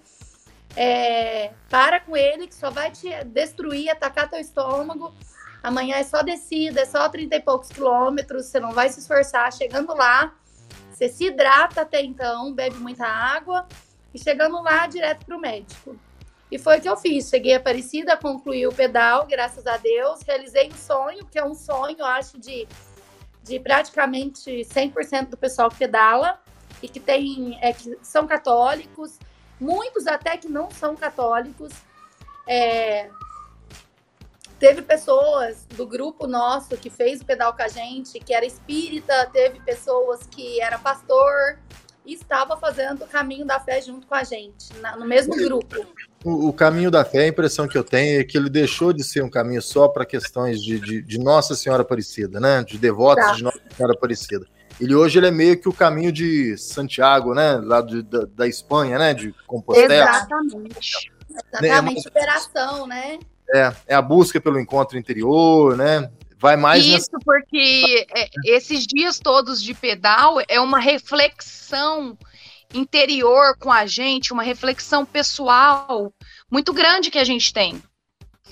é, 0.76 1.52
para 1.70 2.00
com 2.00 2.16
ele, 2.16 2.48
que 2.48 2.56
só 2.56 2.70
vai 2.70 2.92
te 2.92 3.10
destruir, 3.26 3.90
atacar 3.90 4.30
teu 4.30 4.40
estômago. 4.40 5.14
Amanhã 5.64 5.98
é 5.98 6.04
só 6.04 6.24
descida, 6.24 6.82
é 6.82 6.86
só 6.86 7.08
30 7.08 7.36
e 7.36 7.40
poucos 7.40 7.70
quilômetros, 7.70 8.48
você 8.48 8.60
não 8.60 8.72
vai 8.72 8.90
se 8.90 9.00
esforçar. 9.00 9.52
Chegando 9.54 9.94
lá, 9.94 10.34
você 10.92 11.08
se 11.08 11.26
hidrata 11.26 11.82
até 11.82 12.02
então, 12.02 12.54
bebe 12.54 12.78
muita 12.78 13.06
água 13.06 13.68
e 14.14 14.20
chegando 14.20 14.62
lá, 14.62 14.88
direto 14.88 15.26
para 15.26 15.38
o 15.38 15.40
médico. 15.40 15.96
E 16.52 16.60
foi 16.60 16.80
o 16.80 16.82
que 16.82 16.90
eu 16.90 16.98
fiz. 16.98 17.30
Cheguei 17.30 17.56
Aparecida, 17.56 18.18
concluí 18.18 18.68
o 18.68 18.74
pedal, 18.74 19.26
graças 19.26 19.66
a 19.66 19.78
Deus. 19.78 20.22
Realizei 20.28 20.68
um 20.68 20.76
sonho, 20.76 21.26
que 21.26 21.40
é 21.40 21.46
um 21.46 21.54
sonho, 21.54 22.04
acho, 22.04 22.38
de, 22.38 22.68
de 23.42 23.60
praticamente 23.60 24.50
100% 24.66 25.30
do 25.30 25.38
pessoal 25.38 25.70
que 25.70 25.78
pedala 25.78 26.40
e 26.84 26.90
que 26.90 27.00
tem 27.00 27.58
é, 27.62 27.72
que 27.72 27.98
são 28.02 28.28
católicos, 28.28 29.18
muitos 29.62 30.08
até 30.08 30.36
que 30.36 30.50
não 30.50 30.70
são 30.72 30.96
católicos. 30.96 31.72
É, 32.48 33.10
Teve 34.62 34.84
pessoas 34.84 35.66
do 35.76 35.88
grupo 35.88 36.28
nosso 36.28 36.78
que 36.78 36.88
fez 36.88 37.20
o 37.20 37.26
pedal 37.26 37.52
com 37.52 37.64
a 37.64 37.68
gente, 37.68 38.20
que 38.20 38.32
era 38.32 38.46
espírita, 38.46 39.28
teve 39.34 39.60
pessoas 39.62 40.20
que 40.30 40.62
era 40.62 40.78
pastor 40.78 41.58
e 42.06 42.14
estava 42.14 42.56
fazendo 42.56 43.04
o 43.04 43.08
caminho 43.08 43.44
da 43.44 43.60
fé 43.60 43.82
junto 43.82 44.06
com 44.06 44.14
a 44.14 44.24
gente, 44.24 44.72
na, 44.80 44.96
no 44.96 45.08
mesmo 45.08 45.36
grupo. 45.36 45.84
O, 46.24 46.50
o, 46.50 46.54
caminho 46.54 46.92
da 46.92 47.04
fé, 47.04 47.22
a 47.24 47.28
impressão 47.28 47.68
que 47.68 47.76
eu 47.76 47.84
tenho 47.84 48.22
é 48.22 48.24
que 48.24 48.38
ele 48.38 48.52
deixou 48.52 48.94
de 48.94 49.04
ser 49.04 49.24
um 49.24 49.30
caminho 49.32 49.64
só 49.64 49.88
para 49.88 50.06
questões 50.06 50.62
de, 50.62 50.80
de, 50.80 51.02
de, 51.02 51.18
Nossa 51.18 51.56
Senhora 51.56 51.82
Aparecida, 51.82 52.40
né? 52.40 52.64
De 52.64 52.78
devotos 52.78 53.26
tá. 53.26 53.34
de 53.34 53.44
Nossa 53.44 53.62
Senhora 53.76 53.96
Aparecida. 53.96 54.46
Ele 54.82 54.96
hoje 54.96 55.20
ele 55.20 55.28
é 55.28 55.32
meio 55.32 55.62
que 55.62 55.70
o 55.70 55.74
caminho 55.74 56.12
de 56.12 56.58
Santiago, 56.58 57.36
né? 57.36 57.54
Lá 57.64 57.82
de, 57.82 58.02
da, 58.02 58.26
da 58.26 58.48
Espanha, 58.48 58.98
né? 58.98 59.14
De 59.14 59.32
Compostela. 59.46 59.94
Exatamente. 59.94 61.12
Exatamente, 61.30 62.02
superação, 62.02 62.88
né? 62.88 63.20
É, 63.54 63.74
é 63.88 63.96
a 63.96 64.02
busca 64.02 64.42
pelo 64.42 64.60
encontro 64.60 64.98
interior, 64.98 65.78
né? 65.78 66.12
Vai 66.40 66.58
mais. 66.58 66.84
Isso, 66.84 66.94
nessa... 67.12 67.18
porque 67.24 68.08
é, 68.16 68.28
esses 68.46 68.88
dias 68.88 69.20
todos 69.20 69.62
de 69.62 69.76
pedal 69.76 70.38
é 70.48 70.60
uma 70.60 70.80
reflexão 70.80 72.18
interior 72.74 73.56
com 73.60 73.72
a 73.72 73.86
gente, 73.86 74.34
uma 74.34 74.44
reflexão 74.44 75.06
pessoal 75.06 76.12
muito 76.50 76.74
grande 76.74 77.12
que 77.12 77.20
a 77.20 77.24
gente 77.24 77.54
tem. 77.54 77.82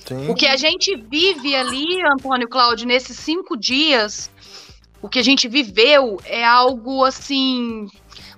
Sim. 0.05 0.29
O 0.29 0.35
que 0.35 0.45
a 0.45 0.55
gente 0.55 0.95
vive 0.95 1.55
ali, 1.55 2.01
Antônio 2.05 2.47
Cláudio, 2.47 2.87
nesses 2.87 3.17
cinco 3.17 3.57
dias, 3.57 4.29
o 5.01 5.09
que 5.09 5.19
a 5.19 5.23
gente 5.23 5.47
viveu 5.47 6.19
é 6.25 6.45
algo 6.45 7.03
assim 7.03 7.87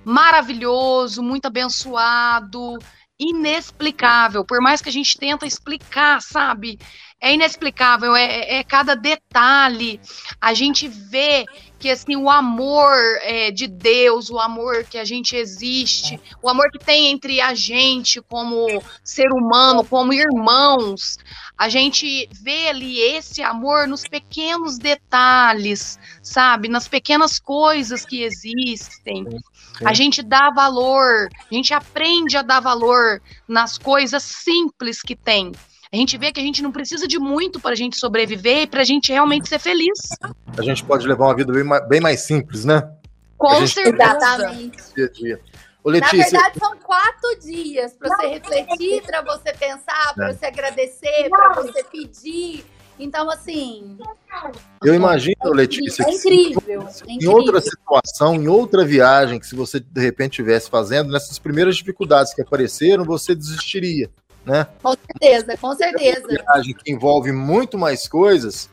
maravilhoso, 0.04 1.22
muito 1.22 1.46
abençoado 1.46 2.78
inexplicável. 3.20 4.44
Por 4.44 4.60
mais 4.60 4.82
que 4.82 4.90
a 4.90 4.92
gente 4.92 5.18
tenta 5.18 5.46
explicar, 5.46 6.22
sabe? 6.22 6.80
É 7.20 7.32
inexplicável, 7.32 8.16
é, 8.16 8.58
é 8.58 8.64
cada 8.64 8.96
detalhe. 8.96 10.02
A 10.40 10.56
gente 10.56 10.88
vê 10.88 11.46
que 11.82 11.90
assim 11.90 12.16
o 12.16 12.30
amor 12.30 12.96
é, 13.24 13.50
de 13.50 13.66
Deus, 13.66 14.30
o 14.30 14.38
amor 14.38 14.84
que 14.84 15.00
a 15.00 15.04
gente 15.04 15.36
existe, 15.36 16.22
o 16.42 16.48
amor 16.48 16.70
que 16.72 16.78
tem 16.78 17.08
entre 17.08 17.42
a 17.42 17.56
gente 17.56 18.22
como 18.22 18.68
ser 19.04 19.32
humano, 19.32 19.84
como 19.84 20.14
irmãos, 20.14 21.18
a 21.58 21.68
gente 21.70 22.30
vê 22.32 22.70
ali 22.70 23.00
esse 23.00 23.42
amor 23.42 23.88
nos 23.88 24.04
pequenos 24.04 24.78
detalhes, 24.78 26.00
sabe, 26.22 26.70
nas 26.70 26.88
pequenas 26.88 27.40
coisas 27.40 28.06
que 28.06 28.22
existem. 28.22 29.26
A 29.84 29.94
gente 29.94 30.22
dá 30.22 30.52
valor, 30.52 31.30
a 31.52 31.54
gente 31.54 31.74
aprende 31.74 32.38
a 32.38 32.44
dar 32.44 32.60
valor 32.60 33.20
nas 33.48 33.80
coisas 33.80 34.22
simples 34.22 35.02
que 35.02 35.16
tem. 35.16 35.52
A 35.94 35.98
gente 35.98 36.18
vê 36.18 36.32
que 36.32 36.40
a 36.40 36.44
gente 36.44 36.64
não 36.64 36.72
precisa 36.72 37.06
de 37.06 37.20
muito 37.20 37.60
para 37.60 37.72
a 37.72 37.76
gente 37.76 37.98
sobreviver 37.98 38.62
e 38.62 38.68
para 38.68 38.80
a 38.80 38.84
gente 38.86 39.12
realmente 39.12 39.50
ser 39.50 39.60
feliz. 39.60 40.00
A 40.58 40.62
gente 40.62 40.86
pode 40.86 41.06
levar 41.06 41.26
uma 41.26 41.36
vida 41.36 41.52
bem 41.52 41.66
mais, 41.66 41.88
bem 41.90 42.00
mais 42.00 42.22
simples, 42.22 42.64
né? 42.64 42.90
Com 43.38 43.68
certeza. 43.68 43.98
Exatamente. 43.98 44.78
Dia 44.96 45.06
a 45.06 45.10
dia. 45.10 45.42
Ô, 45.84 45.90
Letícia, 45.90 46.18
Na 46.18 46.24
verdade, 46.24 46.60
são 46.60 46.78
quatro 46.78 47.40
dias 47.42 47.94
para 47.94 48.08
você 48.08 48.28
refletir, 48.28 49.02
para 49.02 49.22
você 49.22 49.52
pensar, 49.52 50.14
para 50.16 50.30
é. 50.30 50.34
você 50.34 50.46
agradecer, 50.46 51.30
para 51.30 51.54
você 51.56 51.84
pedir. 51.84 52.64
Então, 52.98 53.30
assim. 53.30 53.98
Eu 54.82 54.94
imagino, 54.94 55.36
Letícia, 55.52 56.06
é 56.08 56.12
incrível, 56.12 56.88
se, 56.88 57.04
em 57.06 57.28
outra 57.28 57.60
situação, 57.60 58.36
em 58.36 58.48
outra 58.48 58.86
viagem, 58.86 59.40
que 59.40 59.46
se 59.46 59.56
você 59.56 59.80
de 59.80 60.00
repente 60.00 60.34
estivesse 60.34 60.70
fazendo, 60.70 61.12
nessas 61.12 61.38
primeiras 61.38 61.76
dificuldades 61.76 62.34
que 62.34 62.42
apareceram, 62.42 63.04
você 63.04 63.36
desistiria, 63.36 64.10
né? 64.46 64.68
Com 64.82 64.94
certeza, 64.94 65.58
com 65.58 65.76
certeza. 65.76 66.28
Uma 66.28 66.54
viagem 66.54 66.74
que 66.74 66.92
envolve 66.92 67.32
muito 67.32 67.78
mais 67.78 68.08
coisas, 68.08 68.70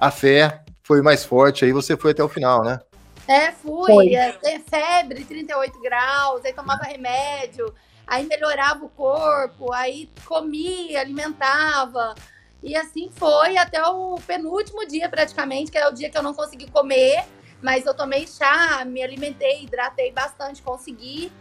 a 0.00 0.10
fé 0.10 0.62
foi 0.82 1.02
mais 1.02 1.24
forte, 1.24 1.64
aí 1.64 1.72
você 1.72 1.96
foi 1.96 2.12
até 2.12 2.22
o 2.22 2.28
final, 2.28 2.62
né? 2.62 2.80
É, 3.26 3.52
fui. 3.52 4.14
É, 4.14 4.32
febre, 4.68 5.24
38 5.24 5.80
graus, 5.80 6.44
aí 6.44 6.52
tomava 6.52 6.84
remédio, 6.84 7.74
aí 8.06 8.26
melhorava 8.26 8.84
o 8.84 8.88
corpo, 8.90 9.72
aí 9.72 10.10
comia, 10.26 11.00
alimentava. 11.00 12.14
E 12.62 12.76
assim 12.76 13.10
foi 13.14 13.56
até 13.56 13.82
o 13.86 14.18
penúltimo 14.26 14.86
dia, 14.86 15.08
praticamente, 15.08 15.70
que 15.70 15.78
é 15.78 15.88
o 15.88 15.92
dia 15.92 16.10
que 16.10 16.16
eu 16.16 16.22
não 16.22 16.34
consegui 16.34 16.70
comer, 16.70 17.24
mas 17.62 17.86
eu 17.86 17.94
tomei 17.94 18.26
chá, 18.26 18.84
me 18.84 19.02
alimentei, 19.02 19.64
hidratei 19.64 20.12
bastante, 20.12 20.62
consegui. 20.62 21.32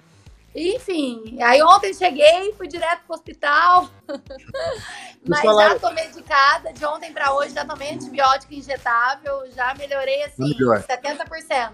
Enfim, 0.56 1.40
aí 1.42 1.64
ontem 1.64 1.94
cheguei, 1.96 2.54
fui 2.54 2.68
direto 2.68 3.02
pro 3.08 3.16
hospital, 3.16 3.90
mas 5.28 5.42
já 5.42 5.80
tô 5.80 5.92
medicada, 5.92 6.72
de 6.72 6.86
ontem 6.86 7.12
para 7.12 7.34
hoje 7.34 7.56
já 7.56 7.66
tomei 7.66 7.92
antibiótico 7.94 8.54
injetável, 8.54 9.50
já 9.56 9.74
melhorei 9.74 10.24
assim, 10.24 10.44
Melhor. 10.44 10.84
70%. 10.84 11.72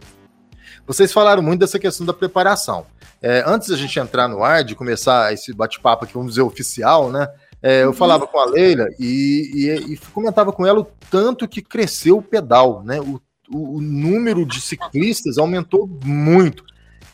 Vocês 0.88 1.12
falaram 1.12 1.42
muito 1.42 1.60
dessa 1.60 1.78
questão 1.78 2.06
da 2.06 2.14
preparação. 2.14 2.86
É, 3.22 3.44
antes 3.46 3.68
da 3.68 3.76
gente 3.76 4.00
entrar 4.00 4.30
no 4.30 4.44
ar, 4.44 4.64
de 4.64 4.76
começar 4.76 5.34
esse 5.34 5.54
bate-papo 5.54 6.06
aqui, 6.06 6.14
vamos 6.14 6.32
dizer, 6.32 6.42
oficial, 6.42 7.12
né? 7.12 7.28
É, 7.62 7.84
eu 7.84 7.92
falava 7.92 8.26
com 8.26 8.40
a 8.40 8.46
Leila 8.46 8.88
e, 8.98 9.52
e, 9.54 9.94
e, 9.94 9.98
comentava 10.14 10.54
com 10.54 10.66
ela 10.66 10.80
o 10.80 10.88
tanto 11.10 11.46
que 11.46 11.62
cresceu 11.62 12.20
o 12.20 12.22
pedal, 12.22 12.82
né? 12.84 13.02
O, 13.02 13.20
o, 13.52 13.78
o 13.78 13.82
número 13.82 14.46
de 14.46 14.62
ciclistas 14.62 15.38
aumentou 15.38 15.86
muito. 16.06 16.64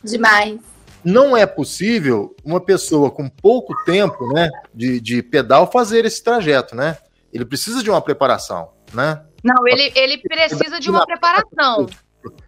Demais. 0.03 0.74
Não 1.05 1.37
é 1.37 1.45
possível 1.45 2.35
uma 2.43 2.59
pessoa 2.59 3.11
com 3.11 3.29
pouco 3.29 3.73
tempo 3.85 4.27
né, 4.33 4.49
de, 4.73 4.99
de 4.99 5.21
pedal 5.21 5.71
fazer 5.71 6.03
esse 6.03 6.23
trajeto, 6.23 6.75
né? 6.75 6.97
Ele 7.31 7.45
precisa 7.45 7.83
de 7.83 7.89
uma 7.89 8.01
preparação, 8.01 8.71
né? 8.93 9.23
Não, 9.43 9.67
ele, 9.67 9.91
ele 9.95 10.17
precisa 10.17 10.79
de 10.79 10.89
uma 10.89 11.05
preparação. 11.05 11.85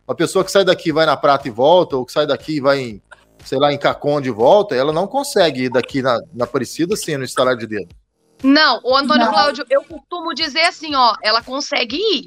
Uma 0.08 0.16
pessoa 0.16 0.44
que 0.44 0.52
sai 0.52 0.66
daqui 0.66 0.92
vai 0.92 1.06
na 1.06 1.16
prata 1.16 1.48
e 1.48 1.52
volta, 1.52 1.96
ou 1.96 2.06
que 2.06 2.12
sai 2.12 2.26
daqui 2.26 2.58
e 2.58 2.62
vai 2.62 2.80
em 2.80 3.02
sei 3.48 3.58
lá, 3.58 3.72
em 3.72 3.78
Cacon 3.78 4.20
de 4.20 4.30
volta, 4.30 4.76
ela 4.76 4.92
não 4.92 5.08
consegue 5.08 5.64
ir 5.64 5.70
daqui 5.70 6.02
na, 6.02 6.20
na 6.34 6.44
Aparecida 6.44 6.96
assim, 6.96 7.16
no 7.16 7.24
instalar 7.24 7.56
de 7.56 7.66
dedo. 7.66 7.96
Não, 8.44 8.82
o 8.84 8.96
Antônio 8.96 9.26
não. 9.26 9.32
Cláudio, 9.32 9.66
eu 9.70 9.84
costumo 9.84 10.34
dizer 10.34 10.66
assim, 10.66 10.94
ó, 10.96 11.16
ela 11.24 11.42
consegue 11.42 11.96
ir, 11.96 12.26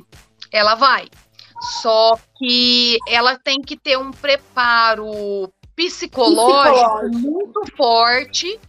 ela 0.50 0.74
vai. 0.74 1.08
Só 1.82 2.18
que 2.38 2.98
ela 3.06 3.38
tem 3.38 3.60
que 3.60 3.76
ter 3.76 3.98
um 3.98 4.10
preparo 4.10 5.52
psicológico, 5.86 6.74
psicológico. 6.74 7.18
muito 7.18 7.76
forte 7.76 8.60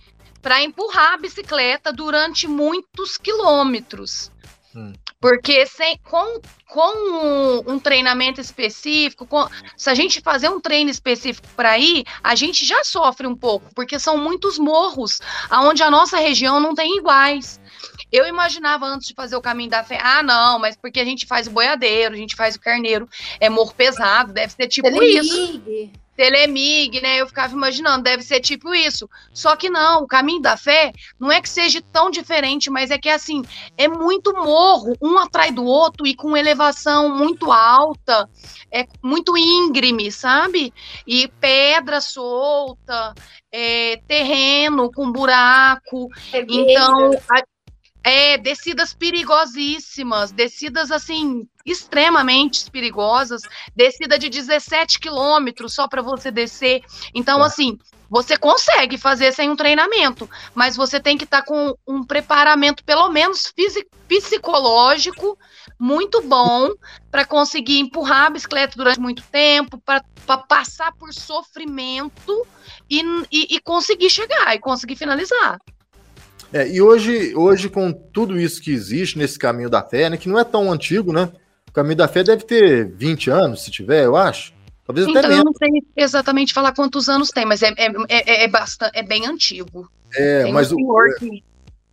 para 0.42 0.62
empurrar 0.62 1.14
a 1.14 1.18
bicicleta 1.18 1.92
durante 1.92 2.48
muitos 2.48 3.18
quilômetros. 3.18 4.32
Hum. 4.76 4.94
Porque 5.20 5.68
sem, 5.68 6.00
com, 6.00 6.42
com 6.68 7.62
um, 7.62 7.74
um 7.74 7.80
treinamento 7.80 8.42
específico, 8.42 9.28
com, 9.28 9.48
se 9.78 9.88
a 9.88 9.94
gente 9.94 10.20
fazer 10.20 10.50
um 10.50 10.60
treino 10.60 10.90
específico 10.90 11.48
para 11.56 11.78
ir, 11.78 12.04
a 12.24 12.34
gente 12.34 12.66
já 12.66 12.84
sofre 12.84 13.28
um 13.28 13.36
pouco, 13.36 13.70
porque 13.76 14.00
são 14.00 14.18
muitos 14.18 14.58
morros, 14.58 15.22
aonde 15.48 15.84
a 15.84 15.92
nossa 15.92 16.18
região 16.18 16.60
não 16.60 16.74
tem 16.74 16.98
iguais. 16.98 17.62
Eu 18.12 18.26
imaginava 18.28 18.88
antes 18.88 19.10
de 19.10 19.14
fazer 19.14 19.36
o 19.36 19.42
caminho 19.42 19.70
da 19.70 19.84
fé, 19.84 20.00
ah, 20.02 20.24
não, 20.24 20.58
mas 20.58 20.76
porque 20.76 21.00
a 21.00 21.06
gente 21.06 21.28
faz 21.28 21.46
o 21.46 21.52
boiadeiro, 21.52 22.16
a 22.16 22.18
gente 22.18 22.36
faz 22.36 22.56
o 22.56 22.60
carneiro, 22.60 23.08
é 23.40 23.48
morro 23.48 23.76
pesado, 23.76 24.34
deve 24.34 24.54
ser 24.54 24.68
tipo 24.68 25.04
isso. 25.04 25.62
Telemig, 26.16 27.02
né? 27.02 27.18
Eu 27.22 27.28
ficava 27.28 27.54
imaginando, 27.54 28.04
deve 28.04 28.24
ser 28.24 28.40
tipo 28.40 28.74
isso. 28.74 29.10
Só 29.34 29.56
que 29.56 29.70
não, 29.70 30.04
o 30.04 30.08
caminho 30.08 30.42
da 30.42 30.58
fé 30.58 30.92
não 31.20 31.32
é 31.32 31.42
que 31.42 31.50
seja 31.50 31.82
tão 31.92 32.10
diferente, 32.10 32.70
mas 32.70 32.92
é 32.92 32.98
que 32.98 33.10
assim, 33.10 33.44
é 33.78 33.88
muito 33.88 34.34
morro, 34.34 34.96
um 35.02 35.18
atrás 35.18 35.54
do 35.54 35.64
outro 35.66 36.06
e 36.06 36.16
com 36.16 36.38
elevação 36.38 37.10
muito 37.16 37.52
alta, 37.52 38.30
é 38.72 38.86
muito 39.04 39.38
íngreme, 39.38 40.12
sabe? 40.12 40.74
E 41.06 41.28
pedra 41.40 42.02
solta, 42.02 43.14
é, 43.52 43.98
terreno 44.08 44.92
com 44.92 45.12
buraco. 45.12 46.08
Então, 46.34 47.12
a, 47.30 47.44
é, 48.04 48.38
descidas 48.38 48.94
perigosíssimas, 48.94 50.32
descidas 50.32 50.92
assim, 50.92 51.48
extremamente 51.66 52.70
perigosas, 52.72 53.42
descida 53.76 54.18
de 54.18 54.30
17 54.30 55.00
quilômetros 55.00 55.74
só 55.74 55.88
para 55.88 56.02
você 56.02 56.32
descer. 56.32 56.82
Então, 57.14 57.44
é. 57.44 57.46
assim, 57.46 57.78
você 58.10 58.36
consegue 58.36 58.98
fazer 58.98 59.32
sem 59.32 59.50
um 59.50 59.56
treinamento, 59.56 60.30
mas 60.54 60.76
você 60.76 61.00
tem 61.00 61.18
que 61.18 61.24
estar 61.24 61.44
tá 61.44 61.48
com 61.48 61.74
um 61.88 62.04
preparamento, 62.04 62.84
pelo 62.84 63.10
menos 63.10 63.54
psicológico, 64.08 65.38
muito 65.80 66.22
bom 66.22 66.72
para 67.10 67.24
conseguir 67.24 67.80
empurrar 67.80 68.26
a 68.26 68.30
bicicleta 68.32 68.76
durante 68.76 69.00
muito 69.00 69.24
tempo, 69.32 69.80
para 69.80 70.04
passar 70.40 70.92
por 70.94 71.14
sofrimento 71.14 72.46
e, 72.90 73.02
e, 73.32 73.56
e 73.56 73.60
conseguir 73.62 74.10
chegar 74.10 74.54
e 74.56 74.60
conseguir 74.60 74.98
finalizar. 74.98 75.58
É, 76.54 76.68
e 76.68 76.82
hoje, 76.82 77.34
hoje, 77.36 77.70
com 77.70 77.92
tudo 77.92 78.40
isso 78.40 78.62
que 78.62 78.72
existe 78.72 79.18
nesse 79.18 79.40
caminho 79.40 79.70
da 79.70 79.82
fé, 79.82 80.10
né, 80.10 80.18
que 80.18 80.28
não 80.28 80.38
é 80.38 80.44
tão 80.44 80.72
antigo, 80.72 81.14
né? 81.14 81.32
O 81.68 81.72
caminho 81.72 81.96
da 81.96 82.08
fé 82.08 82.24
deve 82.24 82.44
ter 82.44 82.92
20 82.92 83.30
anos, 83.30 83.64
se 83.64 83.72
tiver, 83.72 84.04
eu 84.04 84.16
acho. 84.16 84.54
Talvez 84.86 85.08
então, 85.08 85.20
até 85.20 85.30
menos. 85.30 85.46
Eu 85.46 85.46
não 85.46 85.54
sei 85.54 85.70
exatamente 85.96 86.54
falar 86.54 86.74
quantos 86.74 87.08
anos 87.08 87.30
tem, 87.30 87.46
mas 87.46 87.62
é, 87.62 87.74
é, 87.78 87.92
é, 88.10 88.44
é, 88.44 88.48
bastante, 88.48 88.98
é 88.98 89.04
bem 89.04 89.26
antigo. 89.26 89.90
É, 90.14 90.44
tem 90.44 90.52
mas 90.52 90.72
um 90.74 90.76
o, 90.76 91.02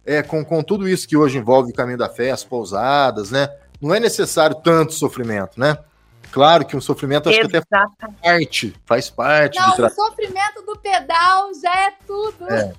é, 0.05 0.17
é, 0.17 0.23
com, 0.23 0.45
com 0.45 0.62
tudo 0.62 0.88
isso 0.88 1.07
que 1.07 1.17
hoje 1.17 1.38
envolve 1.38 1.71
o 1.71 1.75
caminho 1.75 1.99
da 1.99 2.09
fé, 2.09 2.33
as 2.33 2.43
pousadas, 2.43 3.31
né? 3.31 3.49
Não 3.81 3.95
é 3.95 4.00
necessário 4.00 4.57
tanto 4.57 4.93
sofrimento, 4.95 5.61
né? 5.61 5.79
Claro 6.30 6.64
que 6.64 6.76
um 6.76 6.80
sofrimento 6.80 7.28
acho 7.28 7.40
Exatamente. 7.40 7.66
que 7.66 7.75
até 7.75 7.88
faz 7.99 8.20
parte, 8.23 8.75
faz 8.87 9.11
parte. 9.11 9.58
Não, 9.58 9.87
o 9.87 9.90
sofrimento 9.90 10.62
do 10.66 10.76
pedal 10.78 11.50
já 11.54 11.87
é 11.87 11.92
tudo. 12.06 12.49
É, 12.49 12.73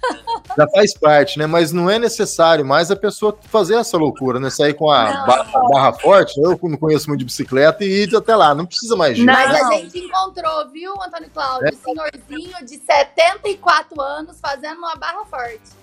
já 0.58 0.68
faz 0.70 0.94
parte, 0.94 1.40
né? 1.40 1.48
Mas 1.48 1.72
não 1.72 1.90
é 1.90 1.98
necessário 1.98 2.66
mais 2.66 2.92
a 2.92 2.96
pessoa 2.96 3.38
fazer 3.46 3.76
essa 3.76 3.98
loucura, 3.98 4.40
né? 4.40 4.50
Sair 4.50 4.74
com 4.74 4.90
a 4.90 5.26
barra, 5.26 5.70
barra, 5.70 5.94
forte, 5.94 6.40
eu 6.40 6.60
não 6.62 6.78
conheço 6.78 7.08
muito 7.08 7.20
de 7.20 7.26
bicicleta, 7.26 7.84
e 7.84 8.04
ir 8.04 8.16
até 8.16 8.36
lá, 8.36 8.54
não 8.54 8.66
precisa 8.66 8.96
mais 8.96 9.16
disso. 9.16 9.26
Mas 9.26 9.54
a 9.54 9.72
gente 9.72 10.00
encontrou, 10.00 10.70
viu, 10.72 10.94
Antônio 11.02 11.30
Cláudio, 11.32 11.68
é. 11.68 11.72
senhorzinho 11.72 12.66
de 12.66 12.78
74 12.78 14.02
anos 14.02 14.40
fazendo 14.40 14.78
uma 14.78 14.96
barra 14.96 15.26
forte. 15.26 15.80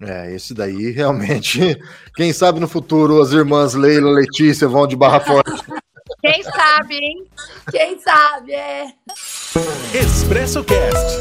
É, 0.00 0.34
esse 0.34 0.54
daí 0.54 0.90
realmente. 0.90 1.78
Quem 2.16 2.32
sabe 2.32 2.58
no 2.58 2.66
futuro 2.66 3.20
as 3.20 3.32
irmãs 3.32 3.74
Leila 3.74 4.10
e 4.10 4.14
Letícia 4.14 4.66
vão 4.66 4.86
de 4.86 4.96
barra 4.96 5.20
forte. 5.20 5.62
Quem 6.22 6.42
sabe, 6.42 6.94
hein? 6.96 7.24
Quem 7.70 7.98
sabe, 7.98 8.52
é. 8.52 8.92
Expresso 9.94 10.62
Cast. 10.64 11.18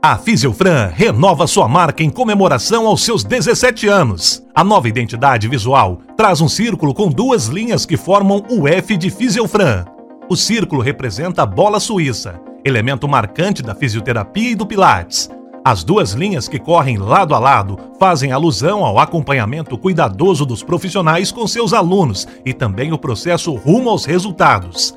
A 0.00 0.16
Fisiofran 0.16 0.90
renova 0.94 1.46
sua 1.46 1.68
marca 1.68 2.02
em 2.02 2.10
comemoração 2.10 2.86
aos 2.86 3.04
seus 3.04 3.24
17 3.24 3.88
anos. 3.88 4.44
A 4.54 4.64
nova 4.64 4.88
identidade 4.88 5.48
visual 5.48 6.00
traz 6.16 6.40
um 6.40 6.48
círculo 6.48 6.94
com 6.94 7.08
duas 7.08 7.46
linhas 7.46 7.86
que 7.86 7.96
formam 7.96 8.44
o 8.50 8.66
F 8.66 8.96
de 8.96 9.10
Fisiofran. 9.10 9.84
O 10.28 10.36
círculo 10.36 10.80
representa 10.80 11.42
a 11.42 11.46
bola 11.46 11.78
suíça, 11.78 12.40
elemento 12.64 13.08
marcante 13.08 13.62
da 13.62 13.74
fisioterapia 13.74 14.50
e 14.50 14.54
do 14.54 14.66
Pilates 14.66 15.28
as 15.64 15.84
duas 15.84 16.12
linhas 16.12 16.48
que 16.48 16.58
correm 16.58 16.98
lado 16.98 17.34
a 17.34 17.38
lado 17.38 17.78
fazem 17.98 18.32
alusão 18.32 18.84
ao 18.84 18.98
acompanhamento 18.98 19.78
cuidadoso 19.78 20.44
dos 20.44 20.62
profissionais 20.62 21.30
com 21.30 21.46
seus 21.46 21.72
alunos 21.72 22.26
e 22.44 22.52
também 22.52 22.92
o 22.92 22.98
processo 22.98 23.54
rumo 23.54 23.88
aos 23.88 24.04
resultados. 24.04 24.92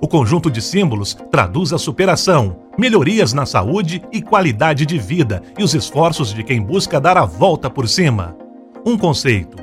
O 0.00 0.08
conjunto 0.08 0.50
de 0.50 0.60
símbolos 0.60 1.16
traduz 1.30 1.72
a 1.72 1.78
superação, 1.78 2.56
melhorias 2.76 3.32
na 3.32 3.46
saúde 3.46 4.02
e 4.12 4.20
qualidade 4.20 4.84
de 4.84 4.98
vida 4.98 5.42
e 5.56 5.62
os 5.62 5.72
esforços 5.74 6.34
de 6.34 6.42
quem 6.42 6.60
busca 6.60 7.00
dar 7.00 7.16
a 7.16 7.24
volta 7.24 7.70
por 7.70 7.88
cima. 7.88 8.36
Um 8.84 8.98
conceito, 8.98 9.56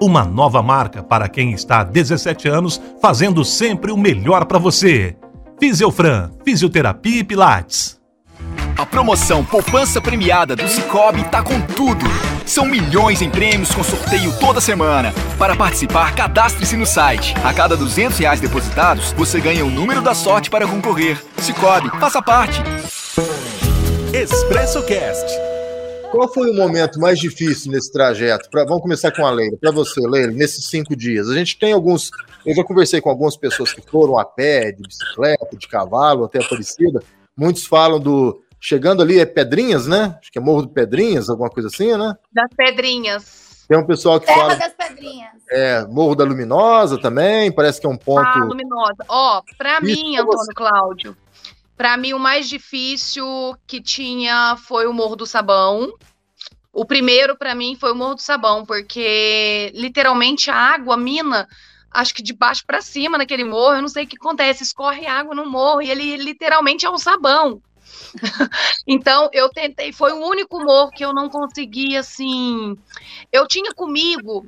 uma 0.00 0.24
nova 0.24 0.62
marca 0.62 1.02
para 1.02 1.28
quem 1.28 1.52
está 1.52 1.80
há 1.80 1.84
17 1.84 2.48
anos 2.48 2.80
fazendo 3.00 3.44
sempre 3.44 3.90
o 3.90 3.96
melhor 3.96 4.44
para 4.44 4.58
você. 4.58 5.16
Fisiofran, 5.58 6.30
Fisioterapia 6.44 7.20
e 7.20 7.24
Pilates. 7.24 8.01
A 8.82 8.86
promoção 8.86 9.44
Poupança 9.44 10.00
Premiada 10.00 10.56
do 10.56 10.66
Cicobi 10.66 11.22
tá 11.30 11.40
com 11.40 11.60
tudo. 11.60 12.04
São 12.44 12.66
milhões 12.66 13.22
em 13.22 13.30
prêmios 13.30 13.72
com 13.72 13.84
sorteio 13.84 14.36
toda 14.40 14.60
semana. 14.60 15.14
Para 15.38 15.54
participar, 15.54 16.12
cadastre-se 16.16 16.76
no 16.76 16.84
site. 16.84 17.32
A 17.44 17.54
cada 17.54 17.76
200 17.76 18.18
reais 18.18 18.40
depositados, 18.40 19.12
você 19.12 19.40
ganha 19.40 19.64
o 19.64 19.70
número 19.70 20.02
da 20.02 20.14
sorte 20.16 20.50
para 20.50 20.66
concorrer. 20.66 21.16
Cicobi, 21.38 21.90
faça 22.00 22.20
parte. 22.20 22.60
Expresso 24.12 24.82
Cast. 24.84 25.30
Qual 26.10 26.34
foi 26.34 26.50
o 26.50 26.54
momento 26.54 26.98
mais 26.98 27.20
difícil 27.20 27.70
nesse 27.70 27.92
trajeto? 27.92 28.50
Pra, 28.50 28.64
vamos 28.64 28.82
começar 28.82 29.12
com 29.12 29.24
a 29.24 29.30
Leila. 29.30 29.56
Para 29.60 29.70
você, 29.70 30.00
Leila, 30.00 30.32
nesses 30.32 30.66
cinco 30.66 30.96
dias. 30.96 31.28
A 31.28 31.36
gente 31.36 31.56
tem 31.56 31.72
alguns. 31.72 32.10
Eu 32.44 32.52
já 32.52 32.64
conversei 32.64 33.00
com 33.00 33.10
algumas 33.10 33.36
pessoas 33.36 33.72
que 33.72 33.80
foram 33.80 34.18
a 34.18 34.24
pé, 34.24 34.72
de 34.72 34.82
bicicleta, 34.82 35.56
de 35.56 35.68
cavalo, 35.68 36.24
até 36.24 36.40
Aparecida. 36.40 37.00
Muitos 37.36 37.64
falam 37.64 37.98
do, 37.98 38.42
chegando 38.62 39.02
ali 39.02 39.18
é 39.18 39.26
Pedrinhas, 39.26 39.88
né? 39.88 40.16
Acho 40.20 40.30
que 40.30 40.38
é 40.38 40.40
Morro 40.40 40.62
do 40.62 40.68
Pedrinhas, 40.68 41.28
alguma 41.28 41.50
coisa 41.50 41.68
assim, 41.68 41.96
né? 41.96 42.14
Das 42.32 42.48
Pedrinhas. 42.56 43.64
Tem 43.68 43.76
um 43.76 43.84
pessoal 43.84 44.20
que 44.20 44.26
Terra 44.26 44.40
fala. 44.40 44.54
das 44.54 44.72
Pedrinhas. 44.72 45.32
É, 45.50 45.84
Morro 45.86 46.14
da 46.14 46.24
Luminosa 46.24 46.96
também, 47.00 47.50
parece 47.50 47.80
que 47.80 47.86
é 47.86 47.90
um 47.90 47.96
ponto. 47.96 48.24
Ah, 48.24 48.44
Luminosa. 48.44 49.04
Ó, 49.08 49.38
oh, 49.38 49.56
para 49.58 49.80
mim, 49.80 50.16
Antônio 50.16 50.54
Cláudio, 50.54 51.16
para 51.76 51.96
mim 51.96 52.12
o 52.12 52.20
mais 52.20 52.48
difícil 52.48 53.26
que 53.66 53.80
tinha 53.82 54.56
foi 54.56 54.86
o 54.86 54.92
Morro 54.92 55.16
do 55.16 55.26
Sabão. 55.26 55.92
O 56.72 56.84
primeiro 56.84 57.36
para 57.36 57.56
mim 57.56 57.76
foi 57.78 57.90
o 57.90 57.96
Morro 57.96 58.14
do 58.14 58.22
Sabão, 58.22 58.64
porque 58.64 59.72
literalmente 59.74 60.50
a 60.50 60.54
água, 60.54 60.96
mina, 60.96 61.48
acho 61.90 62.14
que 62.14 62.22
de 62.22 62.32
baixo 62.32 62.62
para 62.64 62.80
cima 62.80 63.18
naquele 63.18 63.44
morro, 63.44 63.74
eu 63.74 63.82
não 63.82 63.88
sei 63.88 64.04
o 64.04 64.06
que 64.06 64.16
acontece, 64.16 64.62
escorre 64.62 65.04
água 65.06 65.34
no 65.34 65.50
morro 65.50 65.82
e 65.82 65.90
ele 65.90 66.16
literalmente 66.16 66.86
é 66.86 66.90
um 66.90 66.96
sabão. 66.96 67.60
então, 68.86 69.28
eu 69.32 69.48
tentei, 69.48 69.92
foi 69.92 70.12
o 70.12 70.26
único 70.26 70.58
humor 70.58 70.90
que 70.90 71.04
eu 71.04 71.12
não 71.12 71.28
consegui, 71.28 71.96
assim. 71.96 72.76
Eu 73.30 73.46
tinha 73.46 73.72
comigo 73.74 74.46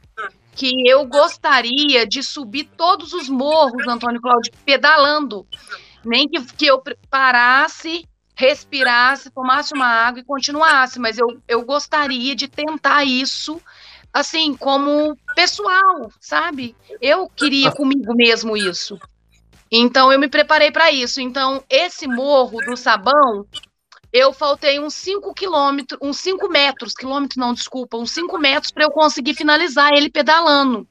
que 0.55 0.89
eu 0.89 1.05
gostaria 1.07 2.07
de 2.07 2.23
subir 2.23 2.65
todos 2.77 3.13
os 3.13 3.29
morros, 3.29 3.87
Antônio 3.89 4.21
Cláudio, 4.21 4.53
pedalando. 4.65 5.47
Nem 6.05 6.29
que, 6.29 6.41
que 6.55 6.67
eu 6.67 6.83
parasse, 7.11 8.07
respirasse, 8.35 9.31
tomasse 9.31 9.75
uma 9.75 9.87
água 9.87 10.21
e 10.21 10.25
continuasse, 10.25 10.99
mas 10.99 11.19
eu, 11.19 11.41
eu 11.49 11.65
gostaria 11.65 12.35
de 12.35 12.47
tentar 12.47 13.05
isso, 13.05 13.61
assim, 14.13 14.55
como 14.55 15.17
pessoal, 15.35 16.11
sabe? 16.21 16.77
Eu 17.01 17.29
queria 17.29 17.73
comigo 17.73 18.15
mesmo 18.15 18.57
isso. 18.57 18.99
Então 19.77 20.13
eu 20.13 20.21
me 20.21 20.29
preparei 20.29 20.71
para 20.71 20.93
isso. 20.93 21.21
Então 21.21 21.65
esse 21.69 22.07
morro 22.07 22.61
do 22.65 22.77
Sabão, 22.77 23.45
eu 24.13 24.33
faltei 24.33 24.79
uns 24.79 24.95
5 24.95 25.35
quilômetros, 25.35 25.99
uns 26.01 26.19
5 26.19 26.49
metros, 26.49 26.95
quilômetros 26.95 27.37
não, 27.37 27.53
desculpa, 27.53 27.97
uns 27.97 28.13
5 28.13 28.39
metros 28.39 28.71
para 28.71 28.85
eu 28.85 28.91
conseguir 28.93 29.35
finalizar 29.35 29.91
ele 29.93 30.09
pedalando. 30.09 30.87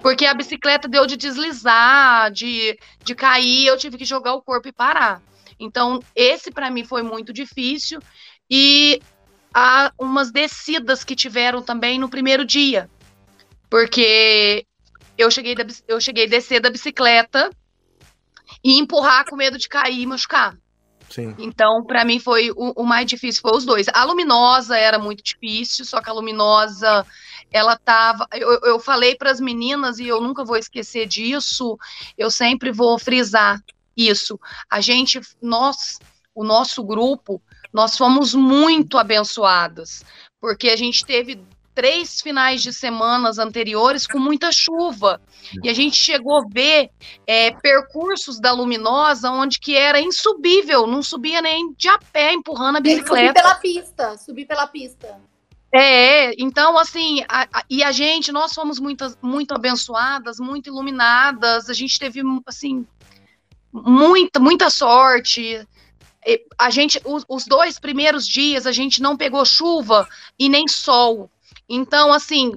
Porque 0.00 0.24
a 0.24 0.34
bicicleta 0.34 0.86
deu 0.86 1.04
de 1.04 1.16
deslizar, 1.16 2.30
de, 2.30 2.78
de 3.02 3.12
cair, 3.12 3.66
eu 3.66 3.76
tive 3.76 3.98
que 3.98 4.04
jogar 4.04 4.34
o 4.34 4.42
corpo 4.42 4.68
e 4.68 4.72
parar. 4.72 5.20
Então, 5.58 6.00
esse 6.14 6.52
para 6.52 6.70
mim 6.70 6.84
foi 6.84 7.02
muito 7.02 7.32
difícil. 7.32 8.00
E 8.48 9.00
há 9.52 9.92
umas 9.98 10.30
descidas 10.30 11.02
que 11.02 11.16
tiveram 11.16 11.60
também 11.60 11.98
no 11.98 12.08
primeiro 12.08 12.44
dia. 12.44 12.88
Porque 13.68 14.64
eu 15.18 15.28
cheguei, 15.28 15.56
da, 15.56 15.64
eu 15.88 16.00
cheguei 16.00 16.26
a 16.26 16.28
descer 16.28 16.60
da 16.60 16.70
bicicleta 16.70 17.50
e 18.64 18.78
empurrar 18.78 19.24
com 19.28 19.36
medo 19.36 19.58
de 19.58 19.68
cair 19.68 20.00
e 20.00 20.06
machucar. 20.06 20.56
Sim. 21.12 21.34
Então, 21.38 21.84
para 21.84 22.04
mim, 22.04 22.18
foi 22.18 22.50
o, 22.52 22.72
o, 22.74 22.84
mais 22.84 23.06
difícil 23.06 23.42
foi 23.42 23.54
os 23.54 23.66
dois. 23.66 23.86
A 23.92 24.02
luminosa 24.04 24.78
era 24.78 24.98
muito 24.98 25.22
difícil, 25.22 25.84
só 25.84 26.00
que 26.00 26.08
a 26.08 26.12
luminosa 26.12 27.06
ela 27.52 27.76
tava. 27.76 28.26
Eu, 28.32 28.60
eu 28.62 28.80
falei 28.80 29.14
para 29.14 29.30
as 29.30 29.38
meninas 29.38 29.98
e 29.98 30.08
eu 30.08 30.22
nunca 30.22 30.42
vou 30.42 30.56
esquecer 30.56 31.06
disso. 31.06 31.78
Eu 32.16 32.30
sempre 32.30 32.72
vou 32.72 32.98
frisar 32.98 33.62
isso. 33.94 34.40
A 34.70 34.80
gente, 34.80 35.20
nós, 35.42 35.98
o 36.34 36.42
nosso 36.42 36.82
grupo, 36.82 37.42
nós 37.72 37.96
fomos 37.96 38.34
muito 38.34 38.96
abençoados, 38.96 40.02
porque 40.40 40.70
a 40.70 40.76
gente 40.76 41.04
teve 41.04 41.38
três 41.74 42.20
finais 42.20 42.62
de 42.62 42.72
semanas 42.72 43.38
anteriores 43.38 44.06
com 44.06 44.18
muita 44.18 44.50
chuva. 44.52 45.20
E 45.62 45.68
a 45.68 45.74
gente 45.74 45.96
chegou 45.96 46.38
a 46.38 46.44
ver 46.48 46.90
é, 47.26 47.50
percursos 47.50 48.40
da 48.40 48.52
Luminosa 48.52 49.30
onde 49.30 49.58
que 49.58 49.76
era 49.76 50.00
insubível, 50.00 50.86
não 50.86 51.02
subia 51.02 51.40
nem 51.40 51.72
de 51.74 51.88
a 51.88 51.98
pé 51.98 52.32
empurrando 52.32 52.76
a 52.76 52.80
bicicleta. 52.80 53.28
Subir 53.28 53.32
pela 53.34 53.54
pista, 53.56 54.18
subir 54.18 54.46
pela 54.46 54.66
pista. 54.66 55.20
É, 55.74 56.32
então 56.38 56.78
assim, 56.78 57.24
a, 57.28 57.48
a, 57.52 57.64
e 57.68 57.82
a 57.82 57.90
gente, 57.92 58.30
nós 58.30 58.52
fomos 58.52 58.78
muito, 58.78 59.04
muito 59.22 59.54
abençoadas, 59.54 60.38
muito 60.38 60.68
iluminadas, 60.68 61.70
a 61.70 61.72
gente 61.72 61.98
teve, 61.98 62.20
assim, 62.46 62.86
muita, 63.72 64.38
muita 64.38 64.68
sorte, 64.68 65.66
a 66.58 66.70
gente, 66.70 67.00
os, 67.04 67.44
dois 67.46 67.78
primeiros 67.78 68.26
dias 68.26 68.66
a 68.66 68.72
gente 68.72 69.02
não 69.02 69.16
pegou 69.16 69.44
chuva 69.44 70.06
e 70.38 70.48
nem 70.48 70.68
sol. 70.68 71.30
Então, 71.74 72.12
assim, 72.12 72.52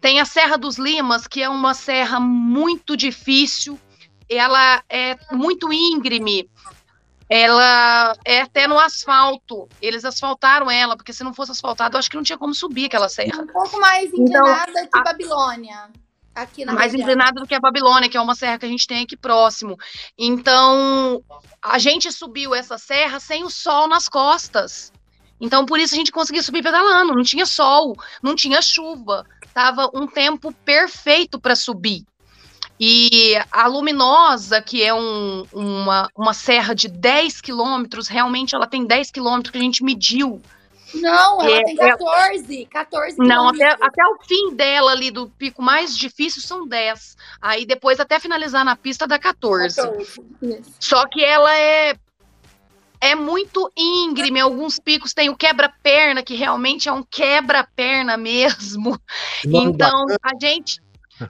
tem 0.00 0.20
a 0.20 0.24
Serra 0.24 0.58
dos 0.58 0.76
Limas, 0.76 1.28
que 1.28 1.40
é 1.40 1.48
uma 1.48 1.74
serra 1.74 2.18
muito 2.18 2.96
difícil, 2.96 3.78
ela 4.28 4.82
é 4.88 5.16
muito 5.30 5.72
íngreme, 5.72 6.50
ela 7.28 8.16
é 8.24 8.40
até 8.40 8.66
no 8.66 8.80
asfalto. 8.80 9.68
Eles 9.80 10.04
asfaltaram 10.04 10.68
ela, 10.68 10.96
porque 10.96 11.12
se 11.12 11.22
não 11.22 11.32
fosse 11.32 11.52
asfaltado, 11.52 11.94
eu 11.94 12.00
acho 12.00 12.10
que 12.10 12.16
não 12.16 12.24
tinha 12.24 12.36
como 12.36 12.52
subir 12.52 12.86
aquela 12.86 13.08
serra. 13.08 13.42
Um 13.42 13.46
pouco 13.46 13.78
mais 13.78 14.10
então, 14.12 14.24
inclinada 14.24 14.70
então, 14.72 14.88
que 14.90 14.98
a... 14.98 15.02
Babilônia. 15.02 15.90
Aqui 16.34 16.64
na 16.64 16.72
mais 16.72 16.94
inclinada 16.94 17.40
do 17.40 17.46
que 17.46 17.54
a 17.54 17.60
Babilônia, 17.60 18.08
que 18.08 18.16
é 18.16 18.20
uma 18.20 18.34
serra 18.34 18.58
que 18.58 18.66
a 18.66 18.68
gente 18.68 18.88
tem 18.88 19.04
aqui 19.04 19.16
próximo. 19.16 19.76
Então, 20.18 21.22
a 21.62 21.78
gente 21.78 22.10
subiu 22.10 22.54
essa 22.56 22.76
serra 22.76 23.20
sem 23.20 23.44
o 23.44 23.50
sol 23.50 23.86
nas 23.86 24.08
costas. 24.08 24.90
Então, 25.42 25.66
por 25.66 25.80
isso 25.80 25.92
a 25.92 25.98
gente 25.98 26.12
conseguia 26.12 26.40
subir 26.40 26.62
pedalando. 26.62 27.16
Não 27.16 27.24
tinha 27.24 27.44
sol, 27.44 27.96
não 28.22 28.36
tinha 28.36 28.62
chuva. 28.62 29.26
Tava 29.52 29.90
um 29.92 30.06
tempo 30.06 30.52
perfeito 30.64 31.40
para 31.40 31.56
subir. 31.56 32.04
E 32.78 33.34
a 33.50 33.66
Luminosa, 33.66 34.62
que 34.62 34.82
é 34.82 34.94
um, 34.94 35.44
uma, 35.52 36.08
uma 36.16 36.32
serra 36.32 36.74
de 36.74 36.86
10 36.88 37.40
quilômetros, 37.40 38.06
realmente 38.06 38.54
ela 38.54 38.68
tem 38.68 38.86
10 38.86 39.10
quilômetros 39.10 39.50
que 39.50 39.58
a 39.58 39.62
gente 39.62 39.82
mediu. 39.82 40.40
Não, 40.94 41.42
ela 41.42 41.58
é, 41.58 41.64
tem 41.64 41.76
14, 41.76 42.66
14 42.66 43.16
Não, 43.18 43.48
até, 43.48 43.70
até 43.70 44.06
o 44.06 44.18
fim 44.22 44.54
dela 44.54 44.92
ali, 44.92 45.10
do 45.10 45.28
pico 45.28 45.62
mais 45.62 45.96
difícil, 45.96 46.40
são 46.40 46.68
10. 46.68 47.16
Aí 47.40 47.66
depois, 47.66 47.98
até 47.98 48.20
finalizar 48.20 48.64
na 48.64 48.76
pista, 48.76 49.08
dá 49.08 49.18
14. 49.18 49.74
14 49.76 50.22
Só 50.78 51.06
que 51.08 51.24
ela 51.24 51.52
é 51.56 51.94
é 53.02 53.16
muito 53.16 53.68
íngreme. 53.76 54.38
Alguns 54.38 54.78
picos 54.78 55.12
tem 55.12 55.28
o 55.28 55.36
quebra-perna, 55.36 56.22
que 56.22 56.36
realmente 56.36 56.88
é 56.88 56.92
um 56.92 57.02
quebra-perna 57.02 58.16
mesmo. 58.16 58.96
então, 59.44 60.06
a 60.22 60.30
gente. 60.40 60.80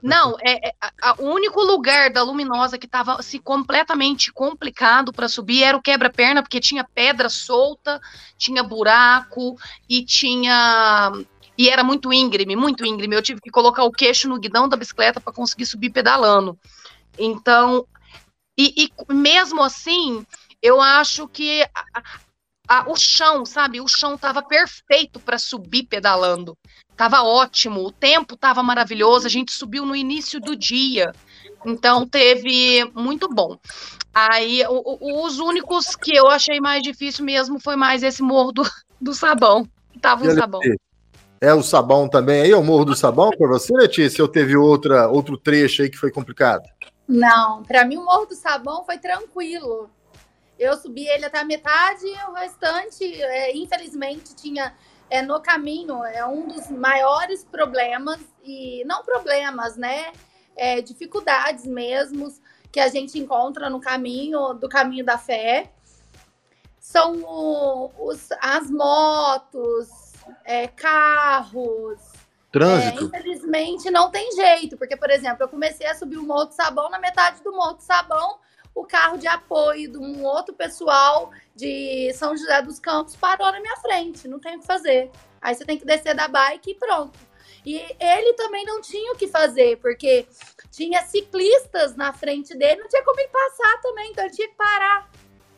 Não, 0.03 0.37
é, 0.41 0.69
é 0.69 0.73
a, 1.01 1.15
o 1.19 1.31
único 1.31 1.61
lugar 1.63 2.11
da 2.11 2.23
luminosa 2.23 2.79
que 2.79 2.87
estava 2.87 3.15
assim, 3.15 3.39
completamente 3.39 4.31
complicado 4.33 5.13
para 5.13 5.29
subir 5.29 5.63
era 5.63 5.77
o 5.77 5.83
quebra-perna, 5.83 6.43
porque 6.43 6.61
tinha 6.61 6.85
pedra 6.85 7.31
solta, 7.31 7.99
tinha 8.37 8.63
buraco 8.63 9.57
e 9.89 10.05
tinha. 10.05 11.11
E 11.57 11.71
era 11.71 11.83
muito 11.83 12.13
íngreme, 12.13 12.55
muito 12.55 12.85
íngreme. 12.85 13.17
Eu 13.17 13.23
tive 13.23 13.41
que 13.41 13.51
colocar 13.51 13.85
o 13.85 13.93
queixo 13.93 14.29
no 14.29 14.39
guidão 14.39 14.69
da 14.69 14.77
bicicleta 14.77 15.21
para 15.23 15.33
conseguir 15.33 15.65
subir 15.65 15.91
pedalando. 15.91 16.59
Então, 17.19 17.87
e, 18.57 18.85
e 18.85 19.15
mesmo 19.15 19.63
assim, 19.63 20.27
eu 20.63 20.81
acho 20.81 21.27
que 21.27 21.63
a, 21.75 22.03
a, 22.69 22.91
o 22.91 22.97
chão, 22.97 23.45
sabe? 23.45 23.81
O 23.81 23.89
chão 23.89 24.15
estava 24.15 24.41
perfeito 24.43 25.19
para 25.19 25.39
subir 25.39 25.85
pedalando. 25.85 26.57
Tava 26.97 27.23
ótimo, 27.23 27.85
o 27.85 27.91
tempo 27.91 28.35
estava 28.35 28.63
maravilhoso, 28.63 29.27
a 29.27 29.31
gente 29.31 29.53
subiu 29.53 29.85
no 29.85 29.97
início 29.97 30.41
do 30.41 30.55
dia. 30.55 31.13
Então 31.67 32.07
teve 32.07 32.85
muito 32.95 33.29
bom. 33.29 33.59
Aí 34.15 34.63
o, 34.69 34.83
o, 35.01 35.27
os 35.27 35.39
únicos 35.39 35.97
que 35.97 36.15
eu 36.15 36.29
achei 36.29 36.61
mais 36.61 36.83
difícil 36.83 37.25
mesmo 37.25 37.59
foi 37.59 37.77
mais 37.77 38.03
esse 38.03 38.23
morro 38.23 38.53
do, 38.53 38.63
do 39.01 39.15
sabão. 39.15 39.67
Tava 40.01 40.25
um 40.27 40.35
sabão. 40.35 40.61
É 41.41 41.53
o 41.53 41.63
sabão 41.63 42.09
também 42.09 42.43
aí, 42.43 42.51
é 42.53 42.57
o 42.57 42.63
morro 42.63 42.85
do 42.85 42.95
sabão 42.95 43.31
para 43.31 43.49
você, 43.49 43.73
Letícia? 43.75 44.23
Ou 44.23 44.29
teve 44.29 44.57
outra, 44.57 45.09
outro 45.09 45.37
trecho 45.37 45.83
aí 45.83 45.91
que 45.91 45.99
foi 45.99 46.11
complicado? 46.11 46.63
Não, 47.09 47.65
para 47.65 47.85
mim 47.85 47.97
o 47.97 48.05
morro 48.05 48.27
do 48.27 48.35
sabão 48.35 48.85
foi 48.85 48.99
tranquilo. 48.99 49.91
Eu 50.63 50.77
subi 50.77 51.07
ele 51.09 51.25
até 51.25 51.39
a 51.39 51.45
metade 51.45 52.07
e 52.07 52.31
o 52.31 52.33
restante, 52.33 53.05
é, 53.23 53.57
infelizmente, 53.57 54.35
tinha 54.35 54.75
é, 55.11 55.21
no 55.21 55.41
caminho, 55.41 56.05
é 56.05 56.25
um 56.25 56.47
dos 56.47 56.71
maiores 56.71 57.45
problemas, 57.45 58.21
e 58.45 58.85
não 58.85 59.03
problemas, 59.03 59.77
né? 59.77 60.13
É, 60.57 60.81
dificuldades 60.81 61.67
mesmo 61.67 62.33
que 62.71 62.81
a 62.81 62.89
gente 62.89 63.19
encontra 63.19 63.69
no 63.69 63.81
caminho 63.81 64.55
do 64.55 64.69
caminho 64.69 65.05
da 65.05 65.19
fé. 65.19 65.73
São 66.79 67.93
os, 67.99 68.29
as 68.41 68.71
motos, 68.71 69.89
é, 70.45 70.67
carros, 70.69 72.01
Trânsito. 72.53 73.05
É, 73.05 73.07
infelizmente 73.07 73.91
não 73.91 74.11
tem 74.11 74.31
jeito, 74.33 74.77
porque, 74.77 74.95
por 74.95 75.11
exemplo, 75.11 75.43
eu 75.43 75.49
comecei 75.49 75.87
a 75.87 75.95
subir 75.95 76.19
o 76.19 76.23
Morro 76.23 76.45
do 76.45 76.53
Sabão, 76.53 76.91
na 76.91 76.99
metade 76.99 77.43
do 77.43 77.51
Morro 77.51 77.75
do 77.75 77.83
Sabão, 77.83 78.39
o 78.75 78.85
carro 78.85 79.19
de 79.19 79.27
apoio 79.27 79.91
de 79.91 79.99
um 79.99 80.25
outro 80.25 80.55
pessoal 80.55 81.31
de 81.55 82.13
São 82.15 82.37
José 82.37 82.63
dos 82.63 82.79
Campos 82.79 83.17
parou 83.17 83.51
na 83.53 83.61
minha 83.61 83.77
frente, 83.77 84.27
não 84.29 84.39
tem 84.39 84.57
o 84.57 84.61
que 84.61 84.67
fazer. 84.67 85.11
Aí 85.41 85.55
você 85.55 85.65
tem 85.65 85.79
que 85.79 85.85
descer 85.85 86.15
da 86.15 86.29
bike 86.29 86.71
e 86.71 86.75
pronto. 86.75 87.19
E 87.65 87.77
ele 88.01 88.33
também 88.35 88.65
não 88.65 88.81
tinha 88.81 89.13
o 89.13 89.17
que 89.17 89.29
fazer, 89.29 89.77
porque 89.79 90.27
tinha 90.71 91.03
ciclistas 91.03 91.95
na 91.95 92.13
frente 92.13 92.57
dele, 92.57 92.81
não 92.81 92.89
tinha 92.89 93.05
como 93.05 93.21
ele 93.21 93.29
passar 93.29 93.81
também, 93.81 94.11
então 94.11 94.25
ele 94.25 94.35
tinha 94.35 94.49
que 94.49 94.57
parar. 94.57 95.11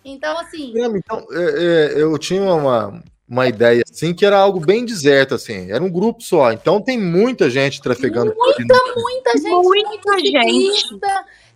Então, 0.05 0.38
assim. 0.38 0.74
Então, 0.77 1.27
é, 1.31 1.94
é, 1.96 2.03
eu 2.03 2.18
tinha 2.18 2.42
uma, 2.42 3.03
uma 3.27 3.48
ideia 3.48 3.83
assim 3.90 4.12
que 4.12 4.27
era 4.27 4.37
algo 4.37 4.61
bem 4.61 4.85
deserto, 4.85 5.35
assim, 5.35 5.70
era 5.70 5.83
um 5.83 5.90
grupo 5.90 6.22
só. 6.22 6.53
Então 6.53 6.81
tem 6.81 6.98
muita 6.98 7.48
gente 7.48 7.81
trafegando. 7.81 8.35
Muita, 8.37 8.74
muita 8.96 9.38
gente. 9.38 9.48
Muita 9.50 10.18
gente 10.18 11.00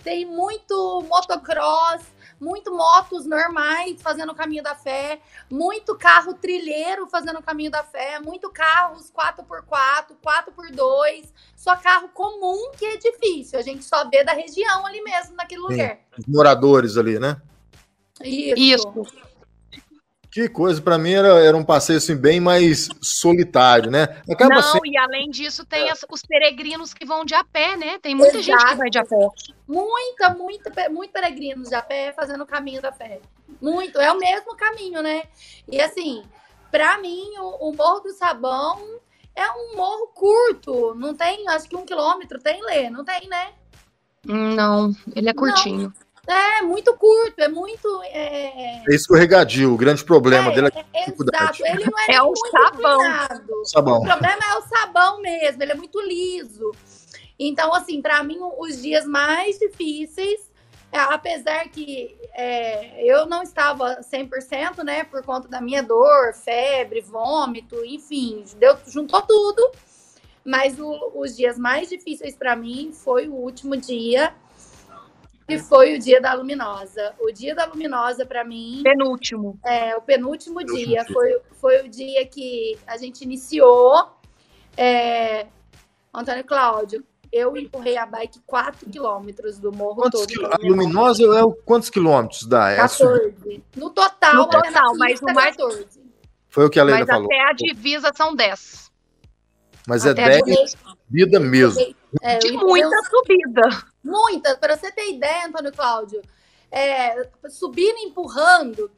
tem 0.02 0.24
muito 0.24 1.04
motocross, 1.08 2.02
muito 2.40 2.72
motos 2.72 3.26
normais 3.26 4.00
fazendo 4.00 4.32
o 4.32 4.34
caminho 4.34 4.62
da 4.62 4.74
fé, 4.74 5.20
muito 5.50 5.96
carro 5.96 6.34
trilheiro 6.34 7.08
fazendo 7.08 7.38
o 7.38 7.42
caminho 7.42 7.70
da 7.70 7.82
fé, 7.82 8.20
muito 8.20 8.50
carros 8.50 9.10
4x4, 9.10 10.16
4x2, 10.24 11.32
só 11.56 11.76
carro 11.76 12.08
comum 12.08 12.72
que 12.76 12.84
é 12.84 12.96
difícil. 12.96 13.58
A 13.58 13.62
gente 13.62 13.84
só 13.84 14.08
vê 14.08 14.24
da 14.24 14.32
região 14.32 14.86
ali 14.86 15.02
mesmo, 15.02 15.34
naquele 15.36 15.60
lugar. 15.60 15.98
Os 16.16 16.26
moradores 16.26 16.96
ali, 16.96 17.18
né? 17.18 17.40
Isso. 18.22 18.56
Isso. 18.56 19.27
Que 20.38 20.48
coisa, 20.48 20.80
para 20.80 20.96
mim 20.96 21.14
era, 21.14 21.30
era 21.40 21.56
um 21.56 21.64
passeio 21.64 21.98
assim, 21.98 22.14
bem 22.14 22.38
mais 22.38 22.88
solitário, 23.02 23.90
né? 23.90 24.22
Acaba 24.30 24.54
Não, 24.54 24.62
sendo... 24.62 24.86
e 24.86 24.96
além 24.96 25.30
disso, 25.30 25.66
tem 25.66 25.90
as, 25.90 26.06
os 26.08 26.22
peregrinos 26.22 26.94
que 26.94 27.04
vão 27.04 27.24
de 27.24 27.34
a 27.34 27.42
pé, 27.42 27.76
né? 27.76 27.98
Tem 27.98 28.14
muita 28.14 28.38
Exato. 28.38 28.60
gente 28.60 28.70
que 28.70 28.76
vai 28.76 28.88
de 28.88 28.98
a 29.00 29.04
pé. 29.04 29.28
Muita, 29.66 30.30
muita, 30.30 30.90
muito 30.90 31.12
peregrinos 31.12 31.70
de 31.70 31.74
a 31.74 31.82
pé 31.82 32.12
fazendo 32.12 32.44
o 32.44 32.46
caminho 32.46 32.80
da 32.80 32.92
fé. 32.92 33.20
Muito, 33.60 33.98
é 33.98 34.12
o 34.12 34.18
mesmo 34.20 34.54
caminho, 34.56 35.02
né? 35.02 35.24
E 35.68 35.80
assim, 35.80 36.22
para 36.70 36.98
mim, 36.98 37.24
o, 37.38 37.70
o 37.70 37.74
Morro 37.74 37.98
do 38.02 38.12
Sabão 38.12 38.78
é 39.34 39.50
um 39.50 39.74
morro 39.74 40.06
curto, 40.14 40.94
não 40.94 41.16
tem, 41.16 41.48
acho 41.48 41.68
que 41.68 41.74
um 41.74 41.84
quilômetro, 41.84 42.38
tem, 42.38 42.62
Lê? 42.62 42.88
Não 42.88 43.04
tem, 43.04 43.28
né? 43.28 43.54
Não, 44.24 44.92
ele 45.16 45.30
é 45.30 45.34
curtinho. 45.34 45.92
Não. 45.98 46.07
É, 46.28 46.60
muito 46.60 46.94
curto, 46.94 47.40
é 47.40 47.48
muito. 47.48 48.02
É, 48.04 48.82
é 48.86 48.94
escorregadio, 48.94 49.72
o 49.72 49.78
grande 49.78 50.04
problema 50.04 50.52
é, 50.52 50.54
dele 50.54 50.68
é, 50.74 51.00
é 51.00 51.04
Exato, 51.08 51.64
ele 51.64 51.86
não 51.86 51.98
é, 52.00 52.12
é 52.16 52.22
o 52.22 52.36
sabão. 52.36 53.00
sabão. 53.64 53.98
O 54.00 54.04
problema 54.04 54.42
é 54.44 54.58
o 54.58 54.62
sabão 54.62 55.22
mesmo, 55.22 55.62
ele 55.62 55.72
é 55.72 55.74
muito 55.74 55.98
liso. 56.02 56.70
Então, 57.38 57.72
assim, 57.72 58.02
para 58.02 58.22
mim, 58.22 58.38
os 58.58 58.82
dias 58.82 59.06
mais 59.06 59.58
difíceis, 59.58 60.50
é, 60.92 60.98
apesar 60.98 61.66
que 61.70 62.14
é, 62.34 63.02
eu 63.02 63.24
não 63.24 63.42
estava 63.42 64.00
100%, 64.02 64.84
né, 64.84 65.04
por 65.04 65.22
conta 65.22 65.48
da 65.48 65.62
minha 65.62 65.82
dor, 65.82 66.34
febre, 66.34 67.00
vômito, 67.00 67.82
enfim, 67.86 68.44
deu, 68.58 68.76
juntou 68.86 69.22
tudo. 69.22 69.70
Mas 70.44 70.78
o, 70.78 71.12
os 71.14 71.34
dias 71.34 71.58
mais 71.58 71.88
difíceis 71.88 72.36
para 72.36 72.54
mim 72.54 72.92
foi 72.92 73.28
o 73.28 73.34
último 73.34 73.76
dia 73.76 74.34
que 75.48 75.58
foi 75.58 75.96
o 75.96 75.98
dia 75.98 76.20
da 76.20 76.34
luminosa. 76.34 77.14
O 77.18 77.32
dia 77.32 77.54
da 77.54 77.64
luminosa, 77.64 78.26
para 78.26 78.44
mim. 78.44 78.82
Penúltimo. 78.84 79.58
É, 79.64 79.96
o 79.96 80.02
penúltimo, 80.02 80.56
penúltimo 80.56 80.86
dia. 80.86 81.04
Foi, 81.10 81.40
foi 81.54 81.80
o 81.86 81.88
dia 81.88 82.26
que 82.26 82.78
a 82.86 82.98
gente 82.98 83.22
iniciou. 83.22 84.10
É, 84.76 85.46
Antônio 86.12 86.44
Cláudio, 86.44 87.02
eu 87.32 87.56
empurrei 87.56 87.96
a 87.96 88.04
bike 88.04 88.40
4 88.46 88.90
quilômetros 88.90 89.58
do 89.58 89.72
morro 89.72 90.02
Quantos 90.02 90.26
todo. 90.26 90.46
A 90.52 90.58
luminosa 90.60 91.22
é 91.24 91.42
o... 91.42 91.52
quantos 91.52 91.88
quilômetros 91.88 92.46
dá? 92.46 92.70
É 92.70 92.80
a 92.80 92.86
sub- 92.88 93.10
14. 93.10 93.64
No 93.74 93.88
total, 93.90 94.34
No 94.34 94.46
total, 94.50 94.94
mas 94.98 95.18
o 95.20 95.24
mais- 95.32 95.56
14. 95.56 95.86
Foi 96.50 96.66
o 96.66 96.70
que 96.70 96.78
a 96.78 96.84
Leila 96.84 97.00
Mas 97.00 97.08
falou. 97.08 97.24
até 97.26 97.40
a 97.42 97.52
divisa 97.52 98.10
são 98.14 98.34
10. 98.34 98.90
Mas 99.86 100.04
é 100.04 100.10
até 100.10 100.38
a 100.38 100.42
10 100.42 100.76
vida 101.08 101.40
mesmo. 101.40 101.94
É, 102.22 102.36
eu 102.36 102.38
De 102.40 102.48
empurrei 102.54 102.82
muita 102.84 103.00
uns- 103.00 103.08
subida. 103.08 103.84
Muitas, 104.02 104.56
para 104.58 104.76
você 104.76 104.90
ter 104.90 105.10
ideia, 105.10 105.46
Antônio 105.46 105.72
Cláudio, 105.72 106.22
é, 106.70 107.28
subindo, 107.50 107.98
empurrando, 107.98 108.90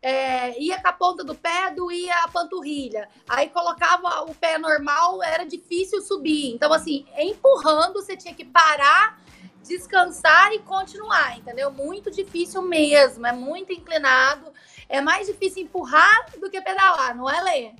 é, 0.00 0.58
ia 0.60 0.80
com 0.80 0.88
a 0.88 0.92
ponta 0.92 1.24
do 1.24 1.34
pé, 1.34 1.70
doía 1.70 2.14
a 2.24 2.28
panturrilha. 2.28 3.08
Aí 3.28 3.48
colocava 3.48 4.22
o 4.22 4.34
pé 4.34 4.58
normal, 4.58 5.22
era 5.22 5.44
difícil 5.44 6.00
subir. 6.02 6.52
Então, 6.54 6.72
assim, 6.72 7.06
empurrando, 7.16 7.94
você 7.94 8.16
tinha 8.16 8.34
que 8.34 8.44
parar, 8.44 9.20
descansar 9.62 10.52
e 10.52 10.58
continuar, 10.60 11.38
entendeu? 11.38 11.70
Muito 11.70 12.10
difícil 12.10 12.62
mesmo, 12.62 13.26
é 13.26 13.32
muito 13.32 13.72
inclinado. 13.72 14.52
É 14.88 15.00
mais 15.00 15.26
difícil 15.26 15.62
empurrar 15.62 16.26
do 16.38 16.50
que 16.50 16.60
pedalar, 16.60 17.16
não 17.16 17.28
é, 17.30 17.40
Lê? 17.42 17.72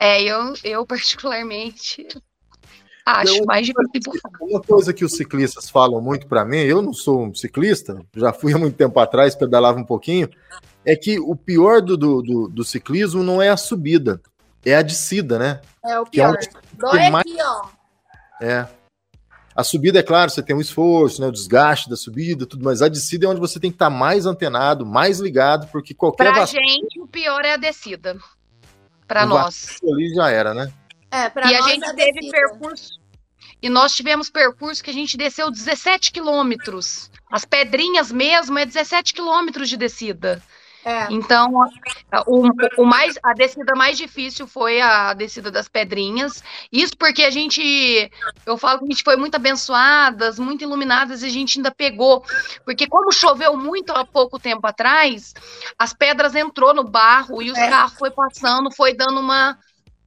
É, 0.00 0.22
eu, 0.22 0.54
eu 0.62 0.86
particularmente 0.86 2.06
acho 3.16 3.36
Eu- 3.38 3.44
mais 3.46 3.66
difícil. 3.66 4.12
Uma 4.40 4.60
coisa 4.60 4.92
que 4.92 5.04
os 5.04 5.12
ciclistas 5.16 5.68
falam 5.70 6.00
muito 6.00 6.26
para 6.26 6.44
mim, 6.44 6.58
eu 6.58 6.80
não 6.82 6.92
sou 6.92 7.24
um 7.26 7.34
ciclista, 7.34 8.00
já 8.14 8.32
fui 8.32 8.52
há 8.54 8.58
muito 8.58 8.76
tempo 8.76 8.98
atrás, 9.00 9.34
pedalava 9.34 9.78
um 9.78 9.84
pouquinho, 9.84 10.28
é 10.84 10.94
que 10.96 11.18
o 11.18 11.34
pior 11.36 11.80
do, 11.82 11.96
do, 11.96 12.22
do- 12.22 12.48
do 12.48 12.64
ciclismo 12.64 13.22
não 13.22 13.40
é 13.42 13.48
a 13.48 13.56
subida, 13.56 14.20
é 14.64 14.74
a 14.76 14.82
descida, 14.82 15.38
né? 15.38 15.60
É 15.84 15.98
o 15.98 16.04
Que 16.04 16.20
é 16.20 16.24
pior. 16.24 16.36
onde 16.36 16.48
Dói 16.78 17.10
mais- 17.10 17.24
aqui, 17.26 17.36
ó. 17.42 17.66
É. 18.40 18.68
A 19.56 19.64
subida, 19.64 19.98
é 19.98 20.02
claro, 20.04 20.30
você 20.30 20.40
tem 20.40 20.54
um 20.54 20.60
esforço, 20.60 21.20
né, 21.20 21.26
o 21.26 21.32
desgaste 21.32 21.90
da 21.90 21.96
subida, 21.96 22.46
tudo, 22.46 22.64
mas 22.64 22.80
a 22.80 22.86
descida 22.88 23.26
é 23.26 23.28
onde 23.28 23.40
você 23.40 23.58
tem 23.58 23.70
que 23.72 23.74
estar 23.74 23.90
mais 23.90 24.24
antenado, 24.24 24.86
mais 24.86 25.18
ligado, 25.18 25.66
porque 25.72 25.92
qualquer 25.92 26.30
Pra 26.32 26.40
vacilo 26.42 26.62
gente, 26.64 27.00
o 27.00 27.08
pior 27.08 27.44
é 27.44 27.54
a 27.54 27.56
descida. 27.56 28.16
Pra 29.08 29.24
Um 29.24 29.30
nós. 29.30 29.78
ali 29.82 30.14
já 30.14 30.30
era, 30.30 30.54
né? 30.54 30.70
É, 31.10 31.28
pra 31.28 31.50
E 31.50 31.56
a 31.56 31.60
nós 31.60 31.70
gente 31.72 31.84
é 31.86 31.92
teve 31.94 32.12
descida. 32.20 32.32
percurso. 32.38 32.97
E 33.60 33.68
nós 33.68 33.94
tivemos 33.94 34.30
percurso 34.30 34.82
que 34.82 34.90
a 34.90 34.94
gente 34.94 35.16
desceu 35.16 35.50
17 35.50 36.12
quilômetros. 36.12 37.10
As 37.30 37.44
pedrinhas 37.44 38.10
mesmo 38.12 38.58
é 38.58 38.64
17 38.64 39.12
quilômetros 39.12 39.68
de 39.68 39.76
descida. 39.76 40.42
É. 40.84 41.06
Então, 41.10 41.60
a- 42.10 42.22
o, 42.26 42.48
o 42.78 42.84
mais, 42.86 43.18
a 43.22 43.34
descida 43.34 43.74
mais 43.74 43.98
difícil 43.98 44.46
foi 44.46 44.80
a 44.80 45.12
descida 45.12 45.50
das 45.50 45.68
pedrinhas. 45.68 46.42
Isso 46.72 46.96
porque 46.96 47.24
a 47.24 47.30
gente, 47.30 48.10
eu 48.46 48.56
falo 48.56 48.78
que 48.78 48.84
a 48.84 48.88
gente 48.88 49.02
foi 49.02 49.16
muito 49.16 49.34
abençoadas, 49.34 50.38
muito 50.38 50.62
iluminadas, 50.62 51.22
e 51.22 51.26
a 51.26 51.30
gente 51.30 51.58
ainda 51.58 51.70
pegou. 51.70 52.24
Porque 52.64 52.86
como 52.86 53.12
choveu 53.12 53.56
muito 53.56 53.90
há 53.92 54.04
pouco 54.06 54.38
tempo 54.38 54.66
atrás, 54.66 55.34
as 55.78 55.92
pedras 55.92 56.34
entrou 56.34 56.72
no 56.72 56.84
barro 56.84 57.42
e 57.42 57.50
os 57.50 57.58
É. 57.58 57.68
carros 57.68 57.94
foi 57.98 58.10
passando, 58.12 58.70
foi 58.70 58.94
dando 58.94 59.20
uma, 59.20 59.58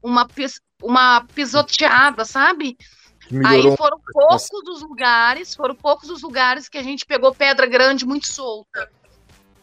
uma, 0.01 0.25
pis- 0.27 0.61
uma 0.81 1.25
pisoteada, 1.35 2.25
sabe? 2.25 2.75
Melhorou 3.31 3.71
Aí 3.71 3.77
foram 3.77 3.99
poucos 4.11 4.67
os 4.67 4.81
lugares, 4.81 5.55
foram 5.55 5.75
poucos 5.75 6.09
os 6.09 6.21
lugares 6.21 6.67
que 6.67 6.77
a 6.77 6.83
gente 6.83 7.05
pegou 7.05 7.33
pedra 7.33 7.65
grande 7.65 8.05
muito 8.05 8.27
solta. 8.27 8.89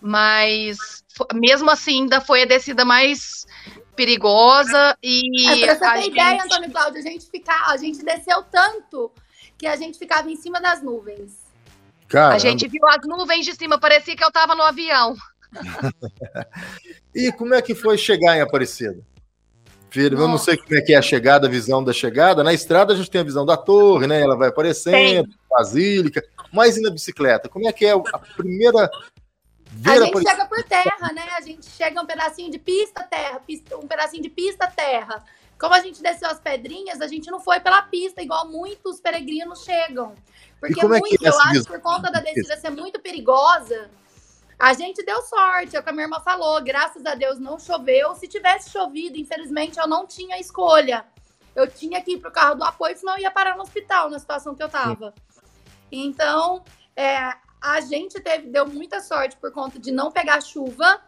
Mas 0.01 1.05
mesmo 1.35 1.69
assim, 1.71 2.03
ainda 2.03 2.21
foi 2.21 2.43
a 2.43 2.47
descida 2.47 2.85
mais 2.85 3.47
perigosa 3.97 4.97
e 5.03 5.49
É, 5.49 5.67
pra 5.67 5.77
você 5.77 5.85
a 5.85 5.93
ter 5.95 6.03
gente- 6.03 6.13
ideia, 6.13 6.43
Antônio 6.45 6.71
Cláudio, 6.71 6.99
a 7.01 7.03
gente, 7.03 7.27
ficar, 7.31 7.65
a 7.69 7.77
gente 7.77 8.05
desceu 8.05 8.43
tanto 8.45 9.11
que 9.59 9.67
a 9.67 9.75
gente 9.77 9.99
ficava 9.99 10.31
em 10.31 10.37
cima 10.37 10.61
das 10.61 10.81
nuvens. 10.83 11.47
Cara, 12.07 12.35
a 12.37 12.39
gente 12.39 12.67
viu 12.69 12.81
as 12.89 13.07
nuvens 13.07 13.45
de 13.45 13.55
cima, 13.55 13.79
parecia 13.79 14.17
que 14.17 14.25
eu 14.25 14.31
tava 14.31 14.55
no 14.55 14.63
avião. 14.63 15.15
E 17.15 17.33
como 17.33 17.55
é 17.55 17.61
que 17.61 17.75
foi 17.75 17.99
chegar 17.99 18.37
em 18.37 18.41
Aparecida? 18.41 19.01
Filho, 19.91 20.19
eu 20.19 20.29
não 20.29 20.39
sei 20.39 20.57
como 20.57 20.77
é 20.77 20.81
que 20.83 20.93
é 20.93 20.97
a 20.97 21.03
chegada, 21.03 21.47
a 21.47 21.51
visão 21.51 21.83
da 21.83 21.93
chegada. 21.93 22.45
Na 22.45 22.53
estrada 22.53 22.93
a 22.93 22.97
gente 22.97 23.11
tem 23.11 23.21
a 23.21 23.25
visão 23.25 23.47
da 23.47 23.57
torre, 23.57 24.07
né? 24.07 24.21
Ela 24.21 24.37
vai 24.37 24.49
aparecendo, 24.49 25.29
Basílica. 25.51 26.23
Mas 26.53 26.77
e 26.77 26.83
na 26.83 26.91
bicicleta? 26.91 27.49
Como 27.49 27.67
é 27.69 27.73
que 27.73 27.87
é 27.87 27.93
a 27.93 28.19
primeira 28.37 28.85
A 28.85 28.91
ver 29.71 29.93
gente 29.99 30.09
Aparecida? 30.11 30.31
chega 30.31 30.47
por 30.47 30.63
terra, 30.65 31.13
né? 31.15 31.23
A 31.37 31.41
gente 31.41 31.67
chega 31.71 32.01
um 32.03 32.07
pedacinho 32.07 32.51
de 32.51 32.59
pista, 32.59 33.03
terra, 33.05 33.41
pista- 33.41 33.77
um 33.77 33.87
pedacinho 33.87 34.23
de 34.23 34.29
pista, 34.31 34.67
terra. 34.67 35.25
Como 35.59 35.75
a 35.75 35.81
gente 35.81 36.03
desceu 36.03 36.29
as 36.29 36.39
pedrinhas, 36.39 37.01
a 37.01 37.09
gente 37.09 37.31
não 37.31 37.41
foi 37.41 37.59
pela 37.59 37.83
pista, 37.83 38.23
igual 38.23 38.49
muitos 38.49 39.01
peregrinos 39.01 39.65
chegam. 39.65 40.13
Porque 40.61 40.79
é 40.79 40.83
que 40.83 40.87
muito, 40.89 41.25
é 41.25 41.29
eu 41.29 41.31
essa 41.31 41.43
acho, 41.43 41.53
visão? 41.55 41.73
por 41.73 41.81
conta 41.81 42.11
da 42.13 42.21
descida 42.21 42.57
ser 42.57 42.71
muito 42.71 43.01
perigosa, 43.01 43.91
a 44.59 44.73
gente 44.73 45.05
deu 45.05 45.23
sorte, 45.23 45.77
é 45.77 45.81
o 45.81 45.83
que 45.83 45.89
a 45.89 45.93
minha 45.93 46.05
irmã 46.05 46.19
falou. 46.21 46.61
Graças 46.63 47.07
a 47.07 47.15
Deus 47.15 47.39
não 47.39 47.59
choveu. 47.59 48.15
Se 48.17 48.27
tivesse 48.27 48.71
chovido, 48.71 49.17
infelizmente, 49.17 49.79
eu 49.79 49.87
não 49.87 50.07
tinha 50.07 50.39
escolha. 50.41 51.07
Eu 51.55 51.69
tinha 51.69 52.03
que 52.03 52.13
ir 52.13 52.19
pro 52.19 52.33
carro 52.33 52.57
do 52.57 52.65
apoio, 52.65 52.97
senão 52.97 53.15
eu 53.15 53.23
ia 53.23 53.31
parar 53.31 53.57
no 53.57 53.63
hospital 53.63 54.11
na 54.11 54.19
situação 54.19 54.55
que 54.55 54.63
eu 54.63 54.69
tava. 54.69 55.15
Então, 55.91 56.65
é, 56.97 57.35
a 57.61 57.81
gente 57.81 58.21
teve, 58.21 58.49
deu 58.49 58.67
muita 58.67 59.01
sorte 59.01 59.37
por 59.37 59.53
conta 59.53 59.79
de 59.79 59.93
não 59.93 60.11
pegar 60.11 60.41
chuva. 60.41 61.03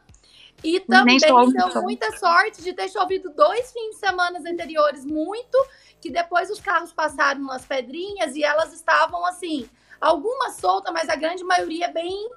E 0.63 0.79
também 0.79 1.17
deu 1.17 1.35
muita 1.83 2.17
sorte 2.19 2.63
de 2.63 2.73
ter 2.73 2.89
chovido 2.89 3.31
dois 3.31 3.73
fins 3.73 3.95
de 3.95 3.97
semana 3.97 4.39
anteriores 4.39 5.07
muito, 5.07 5.57
que 6.01 6.11
depois 6.11 6.51
os 6.51 6.61
carros 6.61 6.93
passaram 6.93 7.41
nas 7.43 7.65
pedrinhas 7.65 8.37
e 8.37 8.45
elas 8.45 8.73
estavam 8.75 9.25
assim, 9.25 9.69
algumas 10.01 10.57
soltas, 10.57 10.93
mas 10.93 11.09
a 11.09 11.17
grande 11.17 11.43
maioria 11.45 11.89
bem, 11.89 12.29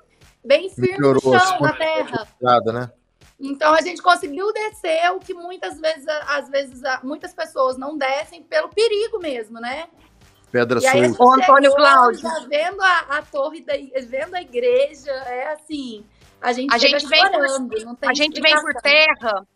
bem 0.44 0.70
firme 0.70 0.92
Melhorou 0.98 1.22
no 1.24 1.40
chão, 1.40 1.54
assim, 1.54 1.64
na 1.64 1.74
terra. 1.74 2.28
Nada, 2.42 2.74
né? 2.74 2.92
Então 3.40 3.74
a 3.74 3.82
gente 3.82 4.02
conseguiu 4.02 4.54
descer, 4.54 5.12
o 5.12 5.20
que 5.20 5.34
muitas 5.34 5.80
vezes, 5.80 6.06
às 6.28 6.50
vezes, 6.50 6.82
muitas 7.04 7.34
pessoas 7.34 7.78
não 7.78 7.98
descem 7.98 8.44
pelo 8.44 8.70
perigo 8.70 9.20
mesmo, 9.20 9.60
né? 9.60 9.88
Pedra 10.52 10.80
E 10.80 10.86
aí 10.86 11.02
Antônio 11.06 11.76
Cláudio. 11.76 12.30
vendo 12.48 12.82
a, 12.82 13.00
a 13.18 13.22
torre, 13.24 13.62
da, 13.62 13.74
vendo 14.08 14.36
a 14.36 14.42
igreja, 14.42 15.12
é 15.12 15.52
assim, 15.52 16.06
a 16.40 16.54
gente, 16.54 16.74
A 16.74 16.78
gente 16.78 17.08
vem 17.08 17.22
por- 17.22 17.32
chorando, 17.32 17.86
não 17.86 17.96
tem 17.96 18.10
A 18.10 18.14
gente 18.14 18.40
vem 18.40 18.62
por 18.62 18.74
terra 18.76 19.48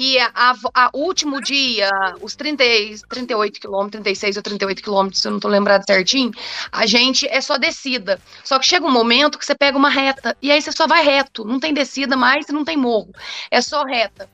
e 0.00 0.16
a, 0.20 0.54
a- 0.74 0.90
o 0.92 1.00
último 1.00 1.40
dia, 1.40 1.90
os 2.20 2.36
30, 2.36 2.64
e- 2.64 2.96
38 3.08 3.58
quilômetros, 3.60 3.90
36 4.00 4.36
ou 4.36 4.42
38 4.44 4.80
quilômetros, 4.80 5.20
se 5.20 5.26
eu 5.26 5.32
não 5.32 5.40
tô 5.40 5.48
lembrado 5.48 5.84
certinho, 5.84 6.30
a 6.70 6.86
gente 6.86 7.26
é 7.26 7.40
só 7.40 7.58
descida. 7.58 8.20
Só 8.44 8.60
que 8.60 8.66
chega 8.68 8.86
um 8.86 8.92
momento 8.92 9.36
que 9.36 9.44
você 9.44 9.56
pega 9.56 9.76
uma 9.76 9.90
reta 9.90 10.36
e 10.40 10.52
aí 10.52 10.62
você 10.62 10.70
só 10.70 10.86
vai 10.86 11.04
reto, 11.04 11.44
não 11.44 11.58
tem 11.58 11.74
descida 11.74 12.16
mais 12.16 12.48
e 12.48 12.52
não 12.52 12.64
tem 12.64 12.76
morro, 12.76 13.10
é 13.50 13.60
só 13.60 13.82
reta. 13.82 14.30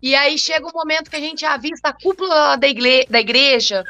E 0.00 0.14
aí 0.14 0.38
chega 0.38 0.66
um 0.66 0.72
momento 0.72 1.10
que 1.10 1.16
a 1.16 1.20
gente 1.20 1.44
avista 1.44 1.88
a 1.90 1.92
cúpula 1.92 2.56
da, 2.56 2.66
igle- 2.66 3.04
da 3.10 3.20
igreja. 3.20 3.84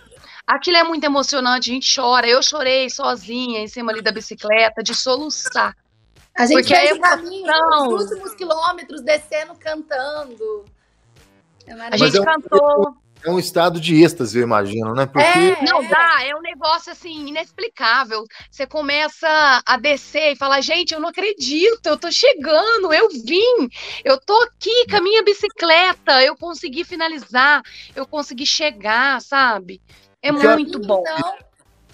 Aquilo 0.46 0.78
é 0.78 0.82
muito 0.82 1.04
emocionante, 1.04 1.70
a 1.70 1.74
gente 1.74 1.94
chora. 1.94 2.26
Eu 2.26 2.42
chorei 2.42 2.90
sozinha 2.90 3.60
em 3.60 3.68
cima 3.68 3.92
ali 3.92 4.02
da 4.02 4.10
bicicleta, 4.10 4.82
de 4.82 4.94
soluçar. 4.94 5.76
A 6.34 6.46
gente 6.46 6.54
Porque 6.62 6.74
fez 6.74 6.92
o 6.92 7.00
caminho, 7.00 7.46
os 7.94 8.10
últimos 8.10 8.34
quilômetros, 8.34 9.02
descendo, 9.02 9.54
cantando. 9.56 10.64
É 11.68 11.72
A 11.72 11.90
Mas 11.90 12.00
gente 12.00 12.16
é 12.16 12.20
um- 12.20 12.24
cantou. 12.24 12.96
É 13.24 13.30
um 13.30 13.38
estado 13.38 13.80
de 13.80 14.00
êxtase, 14.00 14.38
eu 14.38 14.44
imagino, 14.44 14.94
né? 14.94 15.04
Porque 15.04 15.26
É, 15.26 15.60
Não 15.64 15.84
dá, 15.88 16.24
é 16.24 16.36
um 16.36 16.40
negócio 16.40 16.92
assim, 16.92 17.26
inexplicável. 17.26 18.22
Você 18.48 18.64
começa 18.64 19.60
a 19.66 19.76
descer 19.76 20.32
e 20.32 20.36
fala, 20.36 20.60
gente, 20.60 20.94
eu 20.94 21.00
não 21.00 21.08
acredito, 21.08 21.84
eu 21.84 21.98
tô 21.98 22.12
chegando, 22.12 22.92
eu 22.94 23.08
vim, 23.08 23.68
eu 24.04 24.20
tô 24.20 24.40
aqui 24.42 24.86
com 24.88 24.96
a 24.98 25.00
minha 25.00 25.24
bicicleta, 25.24 26.22
eu 26.22 26.36
consegui 26.36 26.84
finalizar, 26.84 27.60
eu 27.96 28.06
consegui 28.06 28.46
chegar, 28.46 29.20
sabe? 29.20 29.82
É 30.22 30.30
muito 30.30 30.78
bom. 30.78 31.02
Então, 31.04 31.34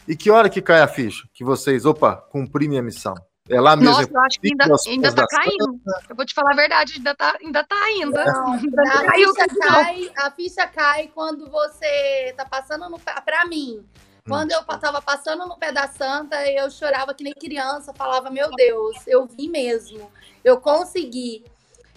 E 0.06 0.14
que 0.14 0.30
hora 0.30 0.50
que 0.50 0.60
cai 0.60 0.82
a 0.82 0.86
ficha? 0.88 1.22
Que 1.32 1.42
vocês, 1.42 1.86
opa, 1.86 2.16
cumpri 2.16 2.68
minha 2.68 2.82
missão. 2.82 3.14
É 3.48 3.60
lá 3.60 3.76
mesmo. 3.76 3.92
Nossa, 3.92 4.10
eu 4.10 4.20
acho 4.20 4.40
que 4.40 4.48
ainda, 4.48 4.64
ainda 4.88 5.12
tá 5.12 5.26
caindo. 5.26 5.80
Eu 6.08 6.16
vou 6.16 6.24
te 6.24 6.32
falar 6.32 6.52
a 6.52 6.56
verdade, 6.56 6.94
ainda 6.96 7.14
tá, 7.14 7.36
ainda 7.42 7.62
tá 7.62 7.76
ainda. 7.76 8.24
Não, 8.24 8.52
Ainda 8.56 8.82
a, 8.82 9.04
caiu 9.04 9.34
ficha 9.34 9.48
cai, 9.58 10.12
a 10.16 10.30
ficha 10.30 10.66
cai 10.66 11.10
quando 11.14 11.50
você 11.50 12.32
tá 12.38 12.46
passando 12.46 12.88
no 12.88 12.98
pé. 12.98 13.12
Pra 13.20 13.44
mim, 13.44 13.84
quando 14.26 14.52
eu 14.52 14.62
tava 14.64 15.02
passando 15.02 15.46
no 15.46 15.58
pé 15.58 15.70
da 15.70 15.86
Santa, 15.88 16.36
eu 16.50 16.70
chorava 16.70 17.12
que 17.12 17.22
nem 17.22 17.34
criança, 17.34 17.92
falava: 17.92 18.30
Meu 18.30 18.50
Deus, 18.50 18.96
eu 19.06 19.26
vi 19.26 19.46
mesmo, 19.46 20.10
eu 20.42 20.58
consegui. 20.58 21.44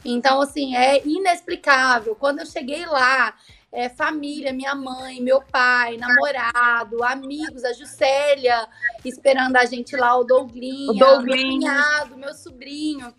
Então, 0.03 0.41
assim, 0.41 0.75
é 0.75 1.01
inexplicável. 1.05 2.13
Quando 2.13 2.39
eu 2.39 2.45
cheguei 2.45 2.85
lá, 2.85 3.33
é, 3.71 3.89
família, 3.89 4.53
minha 4.53 4.73
mãe, 4.73 5.21
meu 5.21 5.41
pai, 5.41 5.97
namorado, 5.97 7.03
amigos, 7.03 7.63
a 7.63 7.73
Juscelia 7.73 8.67
esperando 9.03 9.55
a 9.57 9.65
gente 9.65 9.95
lá, 9.95 10.15
o 10.17 10.23
Douglinha, 10.23 10.91
O 10.91 10.95
Douglinho. 10.95 11.59
meu 11.59 11.69
cunhado, 11.69 12.17
meu 12.17 12.33
sobrinho. 12.33 13.13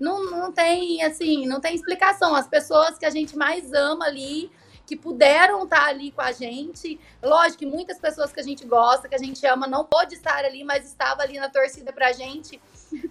Não, 0.00 0.28
não 0.30 0.50
tem, 0.50 1.02
assim, 1.04 1.46
não 1.46 1.60
tem 1.60 1.74
explicação. 1.74 2.34
As 2.34 2.48
pessoas 2.48 2.98
que 2.98 3.06
a 3.06 3.10
gente 3.10 3.36
mais 3.36 3.72
ama 3.72 4.06
ali 4.06 4.50
que 4.84 4.96
puderam 4.96 5.62
estar 5.64 5.86
ali 5.86 6.10
com 6.10 6.20
a 6.20 6.32
gente. 6.32 6.98
Lógico 7.22 7.60
que 7.60 7.66
muitas 7.66 7.98
pessoas 7.98 8.32
que 8.32 8.40
a 8.40 8.42
gente 8.42 8.66
gosta, 8.66 9.08
que 9.08 9.14
a 9.14 9.18
gente 9.18 9.46
ama, 9.46 9.66
não 9.66 9.84
pôde 9.84 10.14
estar 10.14 10.44
ali, 10.44 10.64
mas 10.64 10.84
estava 10.84 11.22
ali 11.22 11.38
na 11.38 11.48
torcida 11.48 11.92
pra 11.92 12.12
gente. 12.12 12.60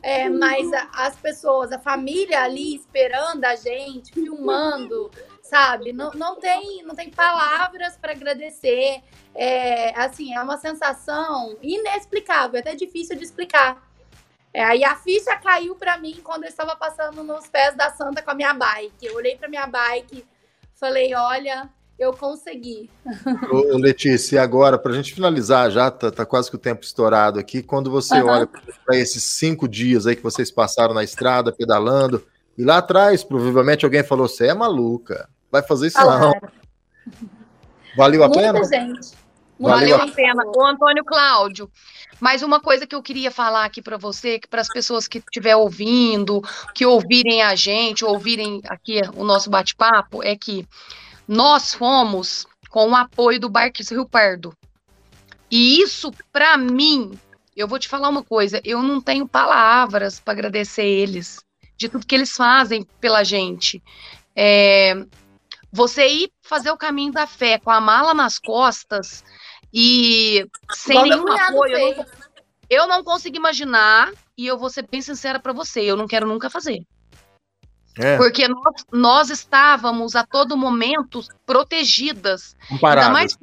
É, 0.03 0.29
mas 0.29 0.71
a, 0.73 0.89
as 0.93 1.15
pessoas, 1.15 1.71
a 1.71 1.79
família 1.79 2.43
ali 2.43 2.75
esperando 2.75 3.45
a 3.45 3.55
gente, 3.55 4.13
filmando, 4.13 5.09
sabe? 5.51 5.91
Não, 5.91 6.11
não, 6.11 6.37
tem, 6.37 6.81
não 6.83 6.95
tem 6.95 7.09
palavras 7.09 7.97
para 7.97 8.13
agradecer. 8.13 9.01
É, 9.35 9.93
assim, 9.99 10.33
é 10.33 10.41
uma 10.41 10.57
sensação 10.57 11.57
inexplicável, 11.61 12.55
é 12.55 12.59
até 12.61 12.73
difícil 12.73 13.17
de 13.17 13.25
explicar. 13.25 13.85
É, 14.53 14.63
aí 14.63 14.83
a 14.83 14.95
ficha 14.95 15.35
caiu 15.37 15.75
para 15.75 15.97
mim 15.97 16.21
quando 16.23 16.43
eu 16.43 16.49
estava 16.49 16.73
passando 16.77 17.21
nos 17.21 17.47
pés 17.47 17.75
da 17.75 17.89
Santa 17.89 18.21
com 18.21 18.31
a 18.31 18.33
minha 18.33 18.53
bike. 18.53 19.05
Eu 19.05 19.15
olhei 19.15 19.35
para 19.35 19.49
minha 19.49 19.67
bike, 19.67 20.25
falei, 20.73 21.13
olha, 21.13 21.69
eu 21.99 22.13
consegui. 22.13 22.89
Ô, 23.51 23.77
Letícia, 23.77 24.37
e 24.37 24.39
agora, 24.39 24.77
para 24.77 24.93
a 24.93 24.95
gente 24.95 25.13
finalizar 25.13 25.69
já, 25.69 25.91
tá, 25.91 26.09
tá, 26.11 26.25
quase 26.25 26.49
que 26.49 26.55
o 26.55 26.59
tempo 26.59 26.83
estourado 26.83 27.39
aqui, 27.39 27.61
quando 27.61 27.91
você 27.91 28.21
uhum. 28.21 28.29
olha 28.29 28.47
para 28.47 28.97
esses 28.97 29.23
cinco 29.23 29.67
dias 29.67 30.07
aí 30.07 30.15
que 30.15 30.23
vocês 30.23 30.49
passaram 30.49 30.93
na 30.93 31.03
estrada, 31.03 31.51
pedalando, 31.51 32.25
e 32.57 32.63
lá 32.63 32.77
atrás, 32.77 33.23
provavelmente 33.23 33.85
alguém 33.85 34.03
falou, 34.03 34.27
você 34.27 34.47
é 34.47 34.53
maluca, 34.53 35.29
vai 35.51 35.61
fazer 35.61 35.87
isso 35.87 35.99
não. 35.99 36.33
Valeu 37.95 38.23
a 38.23 38.27
Muita 38.27 38.53
pena? 38.53 38.63
gente. 38.63 39.21
Valeu, 39.59 39.97
Valeu 39.97 40.01
a 40.01 40.07
pena. 40.15 40.43
O 40.45 40.65
Antônio 40.65 41.05
Cláudio, 41.05 41.69
mas 42.19 42.41
uma 42.41 42.59
coisa 42.59 42.87
que 42.87 42.95
eu 42.95 43.01
queria 43.03 43.29
falar 43.29 43.65
aqui 43.65 43.81
para 43.81 43.97
você, 43.97 44.39
que 44.39 44.47
para 44.47 44.61
as 44.61 44.67
pessoas 44.67 45.07
que 45.07 45.19
estiver 45.19 45.55
ouvindo, 45.55 46.41
que 46.73 46.85
ouvirem 46.85 47.43
a 47.43 47.55
gente, 47.55 48.03
ouvirem 48.03 48.61
aqui 48.67 49.01
o 49.15 49.23
nosso 49.23 49.49
bate-papo, 49.51 50.23
é 50.23 50.35
que 50.35 50.67
nós 51.27 51.73
fomos 51.73 52.47
com 52.69 52.89
o 52.89 52.95
apoio 52.95 53.39
do 53.39 53.49
Barques 53.49 53.89
Rio 53.89 54.07
Pardo. 54.07 54.53
E 55.49 55.81
isso, 55.81 56.11
para 56.31 56.57
mim, 56.57 57.11
eu 57.55 57.67
vou 57.67 57.77
te 57.77 57.87
falar 57.87 58.09
uma 58.09 58.23
coisa, 58.23 58.61
eu 58.63 58.81
não 58.81 58.99
tenho 58.99 59.27
palavras 59.27 60.19
para 60.19 60.33
agradecer 60.33 60.85
eles, 60.85 61.39
de 61.77 61.89
tudo 61.89 62.05
que 62.05 62.15
eles 62.15 62.31
fazem 62.31 62.83
pela 62.99 63.23
gente. 63.23 63.83
É, 64.35 65.05
você 65.71 66.07
ir 66.07 66.31
fazer 66.41 66.71
o 66.71 66.77
caminho 66.77 67.12
da 67.12 67.25
fé 67.25 67.57
com 67.57 67.71
a 67.71 67.79
mala 67.79 68.13
nas 68.13 68.38
costas 68.38 69.23
e 69.73 70.45
sem 70.71 71.01
nenhum 71.03 71.31
apoio. 71.31 71.77
Eu 71.77 71.95
não, 71.95 72.05
eu 72.69 72.88
não 72.88 73.03
consigo 73.03 73.38
imaginar, 73.38 74.12
e 74.38 74.45
eu 74.47 74.57
vou 74.57 74.69
ser 74.69 74.88
bem 74.89 75.01
sincera 75.01 75.39
para 75.39 75.53
você, 75.53 75.81
eu 75.81 75.95
não 75.95 76.07
quero 76.07 76.27
nunca 76.27 76.49
fazer. 76.49 76.86
É. 77.97 78.17
Porque 78.17 78.47
nós, 78.47 78.86
nós, 78.91 79.29
estávamos 79.29 80.15
a 80.15 80.25
todo 80.25 80.55
momento 80.55 81.21
protegidas. 81.45 82.55
Ainda 82.81 83.10
mais 83.10 83.38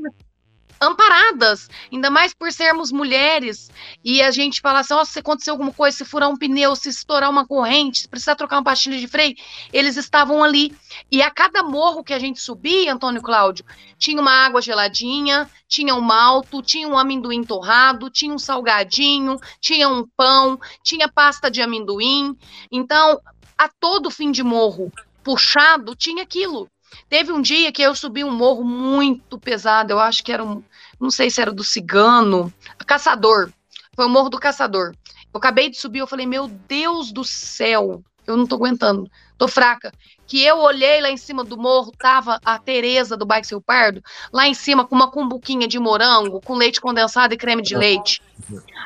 amparadas, 0.81 1.69
ainda 1.93 2.11
mais 2.11 2.35
por 2.35 2.53
sermos 2.53 2.93
mulheres, 2.93 3.71
e 4.05 4.23
a 4.23 4.31
gente 4.31 4.61
fala 4.61 4.81
assim, 4.81 4.95
oh, 4.95 5.05
se 5.05 5.19
acontecer 5.19 5.51
alguma 5.51 5.73
coisa, 5.73 5.99
se 5.99 6.05
furar 6.05 6.29
um 6.29 6.37
pneu, 6.37 6.75
se 6.77 6.89
estourar 6.89 7.31
uma 7.31 7.47
corrente, 7.47 8.01
se 8.01 8.09
precisar 8.09 8.37
trocar 8.37 8.57
uma 8.57 8.65
pastilha 8.65 8.99
de 8.99 9.09
freio, 9.09 9.35
eles 9.73 9.97
estavam 9.97 10.43
ali. 10.43 10.75
E 11.11 11.23
a 11.23 11.31
cada 11.31 11.63
morro 11.63 12.05
que 12.05 12.15
a 12.15 12.19
gente 12.19 12.41
subia, 12.41 12.93
Antônio 12.93 13.23
Cláudio, 13.23 13.65
tinha 13.99 14.21
uma 14.21 14.47
água 14.47 14.63
geladinha, 14.63 15.49
tinha 15.67 15.95
um 15.95 16.01
malto, 16.01 16.63
tinha 16.63 16.89
um 16.89 16.97
amendoim 16.97 17.45
torrado, 17.45 18.11
tinha 18.11 18.33
um 18.33 18.39
salgadinho, 18.39 19.37
tinha 19.61 19.89
um 19.89 20.07
pão, 20.17 20.59
tinha 20.83 21.09
pasta 21.09 21.51
de 21.51 21.61
amendoim. 21.61 22.37
Então, 22.71 23.21
a 23.57 23.69
todo 23.69 24.11
fim 24.11 24.31
de 24.31 24.43
morro 24.43 24.93
puxado, 25.23 25.95
tinha 25.95 26.23
aquilo. 26.23 26.71
Teve 27.09 27.33
um 27.33 27.41
dia 27.41 27.73
que 27.73 27.83
eu 27.83 27.95
subi 27.95 28.23
um 28.25 28.31
morro 28.31 28.65
muito 28.65 29.39
pesado, 29.39 29.93
eu 29.93 29.99
acho 29.99 30.23
que 30.23 30.33
era 30.33 30.45
um, 30.45 30.63
não 31.01 31.11
sei 31.11 31.31
se 31.31 31.41
era 31.41 31.53
do 31.53 31.65
cigano, 31.65 32.53
caçador. 32.87 33.51
Foi 33.95 34.07
o 34.07 34.09
morro 34.09 34.29
do 34.29 34.39
caçador. 34.39 34.95
Eu 35.33 35.39
acabei 35.39 35.69
de 35.69 35.77
subir, 35.77 35.99
eu 36.01 36.07
falei, 36.07 36.27
meu 36.27 36.49
Deus 36.49 37.13
do 37.13 37.25
céu, 37.25 38.03
eu 38.27 38.37
não 38.37 38.47
tô 38.47 38.57
aguentando, 38.57 39.11
tô 39.37 39.49
fraca. 39.49 39.93
Que 40.27 40.45
eu 40.45 40.59
olhei 40.59 41.01
lá 41.01 41.11
em 41.11 41.17
cima 41.17 41.43
do 41.43 41.57
morro, 41.57 41.91
tava 41.93 42.39
a 42.45 42.59
Tereza 42.59 43.17
do 43.17 43.25
Bike 43.25 43.47
Seu 43.47 43.61
Pardo, 43.61 44.03
lá 44.31 44.47
em 44.47 44.53
cima 44.53 44.87
com 44.87 44.95
uma 44.95 45.11
cumbuquinha 45.11 45.67
de 45.67 45.79
morango, 45.79 46.41
com 46.43 46.55
leite 46.55 46.81
condensado 46.81 47.33
e 47.33 47.37
creme 47.39 47.63
de 47.63 47.75
leite. 47.75 48.23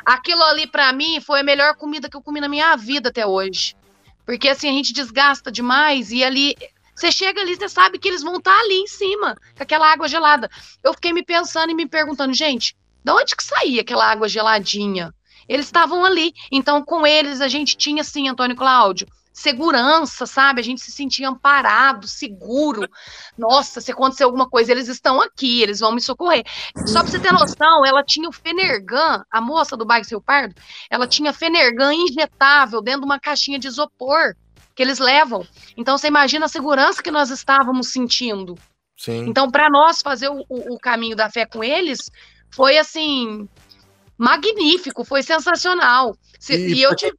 Aquilo 0.07 0.43
ali 0.45 0.69
para 0.69 0.93
mim 0.93 1.21
foi 1.21 1.41
a 1.41 1.45
melhor 1.45 1.75
comida 1.75 2.09
que 2.09 2.17
eu 2.17 2.23
comi 2.23 2.41
na 2.41 2.49
minha 2.49 2.77
vida 2.77 3.09
até 3.09 3.27
hoje. 3.27 3.75
Porque 4.25 4.49
assim, 4.49 4.69
a 4.69 4.73
gente 4.73 4.93
desgasta 4.93 5.51
demais 5.51 6.13
e 6.13 6.23
ali 6.23 6.55
você 6.95 7.11
chega 7.11 7.41
ali, 7.41 7.57
você 7.57 7.69
sabe 7.69 7.99
que 7.99 8.09
eles 8.09 8.23
vão 8.23 8.37
estar 8.37 8.55
tá 8.55 8.61
ali 8.61 8.81
em 8.81 8.87
cima, 8.87 9.37
com 9.57 9.63
aquela 9.63 9.91
água 9.91 10.09
gelada. 10.09 10.51
Eu 10.83 10.93
fiquei 10.95 11.13
me 11.13 11.25
pensando 11.25 11.71
e 11.71 11.75
me 11.75 11.89
perguntando, 11.89 12.35
gente, 12.35 12.77
de 13.05 13.11
onde 13.11 13.35
que 13.35 13.43
saía 13.43 13.81
aquela 13.81 14.11
água 14.11 14.29
geladinha? 14.29 15.13
Eles 15.49 15.67
estavam 15.67 16.05
ali. 16.05 16.33
Então, 16.51 16.85
com 16.85 17.07
eles, 17.07 17.41
a 17.41 17.49
gente 17.49 17.77
tinha, 17.77 18.05
sim, 18.05 18.29
Antônio 18.29 18.57
Cláudio, 18.57 19.09
segurança, 19.33 20.27
sabe? 20.27 20.61
A 20.61 20.65
gente 20.65 20.81
se 20.81 20.93
sentia 20.93 21.29
amparado, 21.29 22.07
seguro. 22.07 22.89
Nossa, 23.37 23.81
se 23.81 23.91
acontecer 23.91 24.25
alguma 24.25 24.49
coisa, 24.49 24.71
eles 24.71 24.89
estão 24.89 25.21
aqui, 25.21 25.63
eles 25.63 25.81
vão 25.81 25.93
me 25.93 26.01
socorrer. 26.01 26.45
Só 26.87 27.01
pra 27.01 27.11
você 27.11 27.19
ter 27.19 27.33
noção, 27.33 27.85
ela 27.85 28.05
tinha 28.05 28.29
o 28.29 28.33
Fenergan, 28.33 29.25
a 29.31 29.41
moça 29.41 29.77
do 29.77 29.87
bairro 29.87 30.05
Seu 30.05 30.21
Pardo, 30.21 30.55
ela 30.91 31.07
tinha 31.07 31.33
Fenergan 31.33 31.95
injetável 31.95 32.83
dentro 32.83 33.01
de 33.01 33.07
uma 33.07 33.19
caixinha 33.19 33.59
de 33.59 33.69
isopor 33.69 34.35
que 34.75 34.83
eles 34.83 34.99
levam. 34.99 35.47
Então 35.77 35.97
você 35.97 36.09
imagina 36.09 36.47
a 36.47 36.49
segurança 36.49 37.03
que 37.03 37.11
nós 37.11 37.31
estávamos 37.31 37.89
sentindo. 37.89 38.57
Sim. 38.97 39.27
Então, 39.29 39.51
para 39.51 39.69
nós 39.69 40.01
fazer 40.01 40.29
o, 40.29 40.45
o, 40.49 40.75
o, 40.75 40.79
caminho 40.79 41.17
da 41.17 41.29
fé 41.29 41.45
com 41.45 41.65
eles, 41.65 41.99
foi 42.51 42.79
assim 42.79 43.49
magnífico, 44.17 45.05
foi 45.05 45.23
sensacional. 45.23 46.17
Se, 46.39 46.55
e, 46.55 46.75
e 46.75 46.83
eu 46.83 46.95
te... 46.95 47.13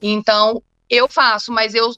Então 0.01 0.61
eu 0.89 1.07
faço, 1.07 1.51
mas 1.51 1.75
eu 1.75 1.93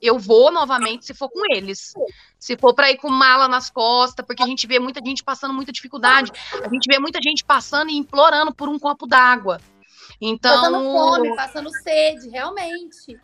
eu 0.00 0.18
vou 0.18 0.50
novamente 0.50 1.04
se 1.04 1.12
for 1.12 1.28
com 1.28 1.40
eles. 1.54 1.92
Se 2.38 2.56
for 2.56 2.74
para 2.74 2.90
ir 2.90 2.96
com 2.96 3.10
mala 3.10 3.46
nas 3.48 3.68
costas, 3.70 4.24
porque 4.24 4.42
a 4.42 4.46
gente 4.46 4.66
vê 4.66 4.78
muita 4.78 5.00
gente 5.04 5.22
passando 5.22 5.52
muita 5.52 5.72
dificuldade, 5.72 6.32
a 6.52 6.68
gente 6.68 6.86
vê 6.88 6.98
muita 6.98 7.20
gente 7.22 7.44
passando 7.44 7.90
e 7.90 7.96
implorando 7.96 8.54
por 8.54 8.66
um 8.68 8.78
copo 8.78 9.06
d'água. 9.06 9.60
Então, 10.20 10.60
passando 10.60 10.92
fome, 10.92 11.36
passando 11.36 11.70
sede, 11.70 12.28
realmente. 12.28 13.18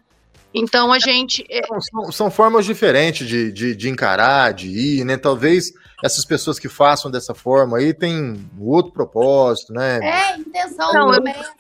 Então 0.53 0.92
a 0.92 0.98
gente. 0.98 1.44
É 1.48 1.61
são, 1.81 2.12
são, 2.12 2.31
formas 2.31 2.64
diferentes 2.64 3.26
de, 3.26 3.53
de, 3.53 3.74
de, 3.74 3.88
encarar, 3.88 4.53
de 4.53 4.68
ir, 4.68 5.05
né? 5.05 5.16
Talvez 5.16 5.72
essas 6.03 6.24
pessoas 6.24 6.59
que 6.59 6.68
façam 6.68 7.11
dessa 7.11 7.35
forma 7.35 7.79
aí 7.79 7.94
têm 7.94 8.48
outro 8.59 8.92
propósito, 8.92 9.72
né? 9.72 10.00
É, 10.03 10.37
intenção, 10.37 10.92
Não, 10.92 11.11
promessa. 11.12 11.53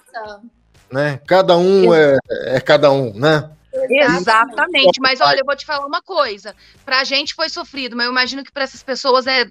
Né? 0.90 1.20
Cada 1.26 1.56
um 1.56 1.94
é, 1.94 2.18
é 2.46 2.60
cada 2.60 2.90
um, 2.90 3.12
né? 3.14 3.48
Exatamente, 3.72 5.00
mas 5.00 5.20
olha, 5.20 5.38
eu 5.38 5.44
vou 5.46 5.54
te 5.54 5.64
falar 5.64 5.86
uma 5.86 6.02
coisa. 6.02 6.54
Pra 6.84 7.04
gente 7.04 7.34
foi 7.34 7.48
sofrido, 7.48 7.96
mas 7.96 8.06
eu 8.06 8.12
imagino 8.12 8.42
que 8.42 8.50
para 8.50 8.64
essas 8.64 8.82
pessoas 8.82 9.28
é 9.28 9.46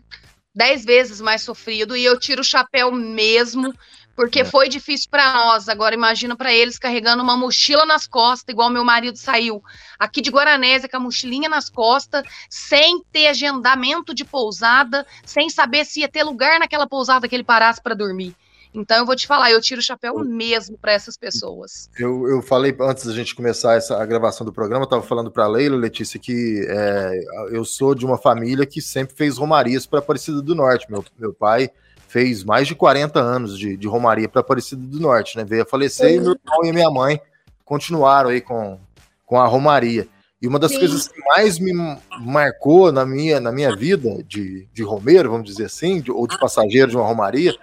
dez 0.53 0.83
vezes 0.83 1.21
mais 1.21 1.41
sofrido 1.41 1.95
e 1.95 2.03
eu 2.03 2.19
tiro 2.19 2.41
o 2.41 2.43
chapéu 2.43 2.91
mesmo 2.91 3.73
porque 4.19 4.41
é. 4.41 4.43
foi 4.43 4.67
difícil 4.67 5.07
para 5.09 5.31
nós. 5.31 5.69
Agora 5.69 5.95
imagina 5.95 6.35
para 6.35 6.53
eles 6.53 6.77
carregando 6.77 7.23
uma 7.23 7.37
mochila 7.37 7.85
nas 7.85 8.05
costas, 8.05 8.51
igual 8.51 8.69
meu 8.69 8.83
marido 8.83 9.17
saiu 9.17 9.63
aqui 9.97 10.19
de 10.19 10.29
Guaranésia 10.29 10.89
com 10.89 10.97
a 10.97 10.99
mochilinha 10.99 11.47
nas 11.47 11.69
costas, 11.69 12.25
sem 12.49 13.01
ter 13.13 13.27
agendamento 13.27 14.13
de 14.13 14.25
pousada, 14.25 15.07
sem 15.25 15.49
saber 15.49 15.85
se 15.85 16.01
ia 16.01 16.09
ter 16.09 16.23
lugar 16.23 16.59
naquela 16.59 16.85
pousada 16.85 17.29
que 17.29 17.33
ele 17.33 17.45
parasse 17.45 17.81
para 17.81 17.95
dormir. 17.95 18.35
Então 18.73 18.97
eu 18.97 19.05
vou 19.05 19.15
te 19.15 19.25
falar, 19.25 19.51
eu 19.51 19.61
tiro 19.61 19.79
o 19.79 19.83
chapéu 19.83 20.19
mesmo 20.19 20.77
para 20.77 20.91
essas 20.91 21.15
pessoas. 21.15 21.89
Eu, 21.97 22.27
eu 22.27 22.41
falei 22.41 22.75
antes 22.81 23.05
da 23.05 23.13
gente 23.13 23.33
começar 23.33 23.75
essa, 23.75 24.03
a 24.03 24.05
gravação 24.05 24.45
do 24.45 24.51
programa, 24.51 24.81
eu 24.81 24.83
estava 24.83 25.01
falando 25.01 25.31
para 25.31 25.45
a 25.45 25.47
Leila, 25.47 25.77
Letícia, 25.77 26.19
que 26.19 26.65
é, 26.67 27.21
eu 27.51 27.63
sou 27.63 27.95
de 27.95 28.05
uma 28.05 28.17
família 28.17 28.65
que 28.65 28.81
sempre 28.81 29.15
fez 29.15 29.37
romarias 29.37 29.85
para 29.85 29.99
Aparecida 29.99 30.41
do 30.41 30.53
Norte. 30.53 30.91
Meu, 30.91 31.05
meu 31.17 31.33
pai 31.33 31.71
fez 32.09 32.43
mais 32.43 32.67
de 32.67 32.73
40 32.73 33.19
anos 33.19 33.57
de, 33.57 33.77
de 33.77 33.87
Romaria 33.87 34.27
para 34.27 34.41
Aparecida 34.41 34.81
do 34.81 34.99
Norte, 34.99 35.37
né? 35.37 35.45
Veio 35.45 35.61
a 35.61 35.65
falecer 35.65 36.15
e 36.15 36.19
meu 36.19 36.31
irmão 36.31 36.65
e 36.65 36.73
minha 36.73 36.89
mãe 36.89 37.21
continuaram 37.63 38.31
aí 38.31 38.41
com, 38.41 38.79
com 39.27 39.39
a 39.39 39.45
Romaria. 39.45 40.07
E 40.41 40.47
uma 40.47 40.57
das 40.57 40.71
Sim. 40.71 40.79
coisas 40.79 41.07
que 41.07 41.19
mais 41.35 41.59
me 41.59 41.71
marcou 42.19 42.91
na 42.91 43.05
minha, 43.05 43.39
na 43.39 43.51
minha 43.51 43.75
vida 43.75 44.23
de, 44.23 44.67
de 44.73 44.81
Romeiro, 44.81 45.29
vamos 45.29 45.45
dizer 45.45 45.65
assim, 45.65 46.01
de, 46.01 46.11
ou 46.11 46.25
de 46.25 46.39
passageiro 46.39 46.89
de 46.89 46.97
uma 46.97 47.05
Romaria, 47.05 47.53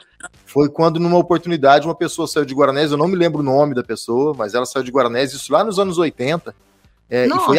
foi 0.45 0.69
quando, 0.69 1.01
numa 1.01 1.19
oportunidade, 1.19 1.87
uma 1.87 1.95
pessoa 1.95 2.29
saiu 2.29 2.45
de 2.45 2.55
Guaranés, 2.55 2.93
eu 2.93 2.97
não 2.97 3.09
me 3.09 3.17
lembro 3.17 3.41
o 3.41 3.45
nome 3.45 3.75
da 3.75 3.83
pessoa, 3.83 4.33
mas 4.33 4.55
ela 4.55 4.65
saiu 4.65 4.85
de 4.85 4.93
Guaranés, 4.93 5.33
isso 5.33 5.53
lá 5.53 5.65
nos 5.65 5.81
anos 5.81 5.99
80, 5.99 6.55
é, 7.11 7.27
e 7.27 7.31
foi, 7.41 7.59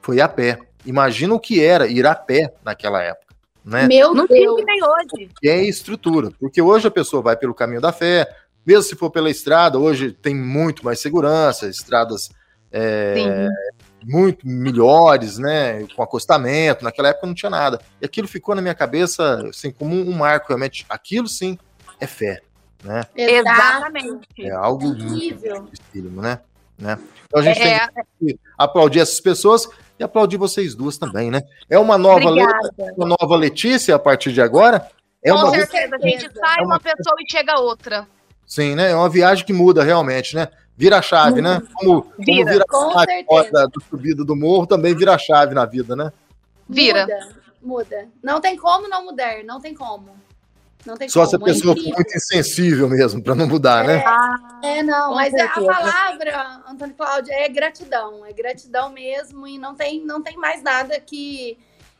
foi 0.00 0.20
a 0.22 0.28
pé. 0.28 0.58
Imagina 0.86 1.34
o 1.34 1.40
que 1.40 1.62
era 1.62 1.86
ir 1.86 2.06
a 2.06 2.14
pé 2.14 2.54
naquela 2.64 3.02
época. 3.02 3.21
Né? 3.64 3.86
Meu 3.86 4.12
não 4.14 4.26
Deus. 4.26 4.56
que 4.56 4.64
nem 4.64 4.80
hoje. 4.82 5.30
Que 5.40 5.48
é 5.48 5.64
estrutura, 5.64 6.30
porque 6.38 6.60
hoje 6.60 6.88
a 6.88 6.90
pessoa 6.90 7.22
vai 7.22 7.36
pelo 7.36 7.54
caminho 7.54 7.80
da 7.80 7.92
fé, 7.92 8.26
mesmo 8.66 8.82
se 8.82 8.96
for 8.96 9.10
pela 9.10 9.30
estrada, 9.30 9.78
hoje 9.78 10.12
tem 10.12 10.34
muito 10.34 10.84
mais 10.84 11.00
segurança, 11.00 11.68
estradas 11.68 12.30
é, 12.72 13.48
muito 14.04 14.46
melhores, 14.46 15.38
né? 15.38 15.86
Com 15.94 16.02
acostamento. 16.02 16.84
Naquela 16.84 17.08
época 17.08 17.26
não 17.26 17.34
tinha 17.34 17.50
nada. 17.50 17.80
E 18.00 18.06
aquilo 18.06 18.28
ficou 18.28 18.54
na 18.54 18.62
minha 18.62 18.74
cabeça 18.74 19.48
assim, 19.48 19.70
como 19.70 19.94
um 19.94 20.12
marco, 20.12 20.48
realmente. 20.48 20.86
Aquilo 20.88 21.28
sim 21.28 21.58
é 22.00 22.06
fé. 22.06 22.40
Né? 22.82 23.02
Exatamente. 23.16 24.26
É 24.40 24.50
algo 24.50 24.86
incrível, 24.86 25.68
né? 25.94 26.40
Né? 26.78 26.98
Então 27.26 27.40
a 27.40 27.44
gente 27.44 27.60
é... 27.60 27.86
tem 27.88 28.04
que 28.18 28.40
aplaudir 28.58 29.00
essas 29.00 29.20
pessoas 29.20 29.68
e 29.98 30.04
aplaudir 30.04 30.36
vocês 30.36 30.74
duas 30.74 30.98
também, 30.98 31.30
né? 31.30 31.42
É 31.68 31.78
uma 31.78 31.96
nova 31.96 32.30
uma 32.96 33.06
nova 33.06 33.36
Letícia 33.36 33.94
a 33.94 33.98
partir 33.98 34.32
de 34.32 34.40
agora. 34.40 34.88
É 35.22 35.30
Com 35.30 35.38
uma 35.38 35.50
certeza, 35.50 35.96
a 35.96 35.98
gente 36.00 36.32
sai 36.34 36.58
é 36.58 36.62
uma... 36.62 36.74
uma 36.74 36.80
pessoa 36.80 37.16
e 37.20 37.30
chega 37.30 37.60
outra. 37.60 38.06
Sim, 38.46 38.74
né? 38.74 38.90
É 38.90 38.96
uma 38.96 39.08
viagem 39.08 39.46
que 39.46 39.52
muda 39.52 39.82
realmente, 39.82 40.34
né? 40.34 40.48
Vira 40.76 40.98
a 40.98 41.02
chave, 41.02 41.40
né? 41.40 41.62
Como 41.74 42.12
vira, 42.18 42.64
como 42.68 42.90
vira 42.90 43.04
a 43.04 43.34
chave 43.34 43.50
da, 43.52 43.66
do 43.66 43.80
subido 43.82 44.24
do 44.24 44.34
morro, 44.34 44.66
também 44.66 44.94
vira 44.94 45.14
a 45.14 45.18
chave 45.18 45.54
na 45.54 45.64
vida, 45.64 45.94
né? 45.94 46.12
Vira. 46.68 47.02
Muda, 47.02 47.28
muda. 47.62 48.08
Não 48.22 48.40
tem 48.40 48.56
como 48.56 48.88
não 48.88 49.04
mudar, 49.04 49.44
não 49.44 49.60
tem 49.60 49.74
como. 49.74 50.10
Não 50.84 50.96
tem 50.96 51.08
Só 51.08 51.20
como. 51.20 51.30
se 51.30 51.36
a 51.36 51.38
é 51.38 51.42
pessoa 51.42 51.76
for 51.76 51.82
muito 51.82 52.16
insensível 52.16 52.88
mesmo, 52.88 53.22
para 53.22 53.34
não 53.34 53.46
mudar, 53.46 53.84
é, 53.84 53.86
né? 53.86 54.04
É, 54.62 54.82
não, 54.82 55.14
mas 55.14 55.32
a 55.34 55.48
palavra, 55.48 56.62
Antônio 56.68 56.94
Cláudio, 56.94 57.32
é 57.32 57.48
gratidão. 57.48 58.26
É 58.26 58.32
gratidão 58.32 58.90
mesmo 58.90 59.46
e 59.46 59.58
não 59.58 59.74
tem, 59.74 60.04
não 60.04 60.22
tem 60.22 60.36
mais 60.36 60.62
nada 60.62 60.98
que, 61.00 61.56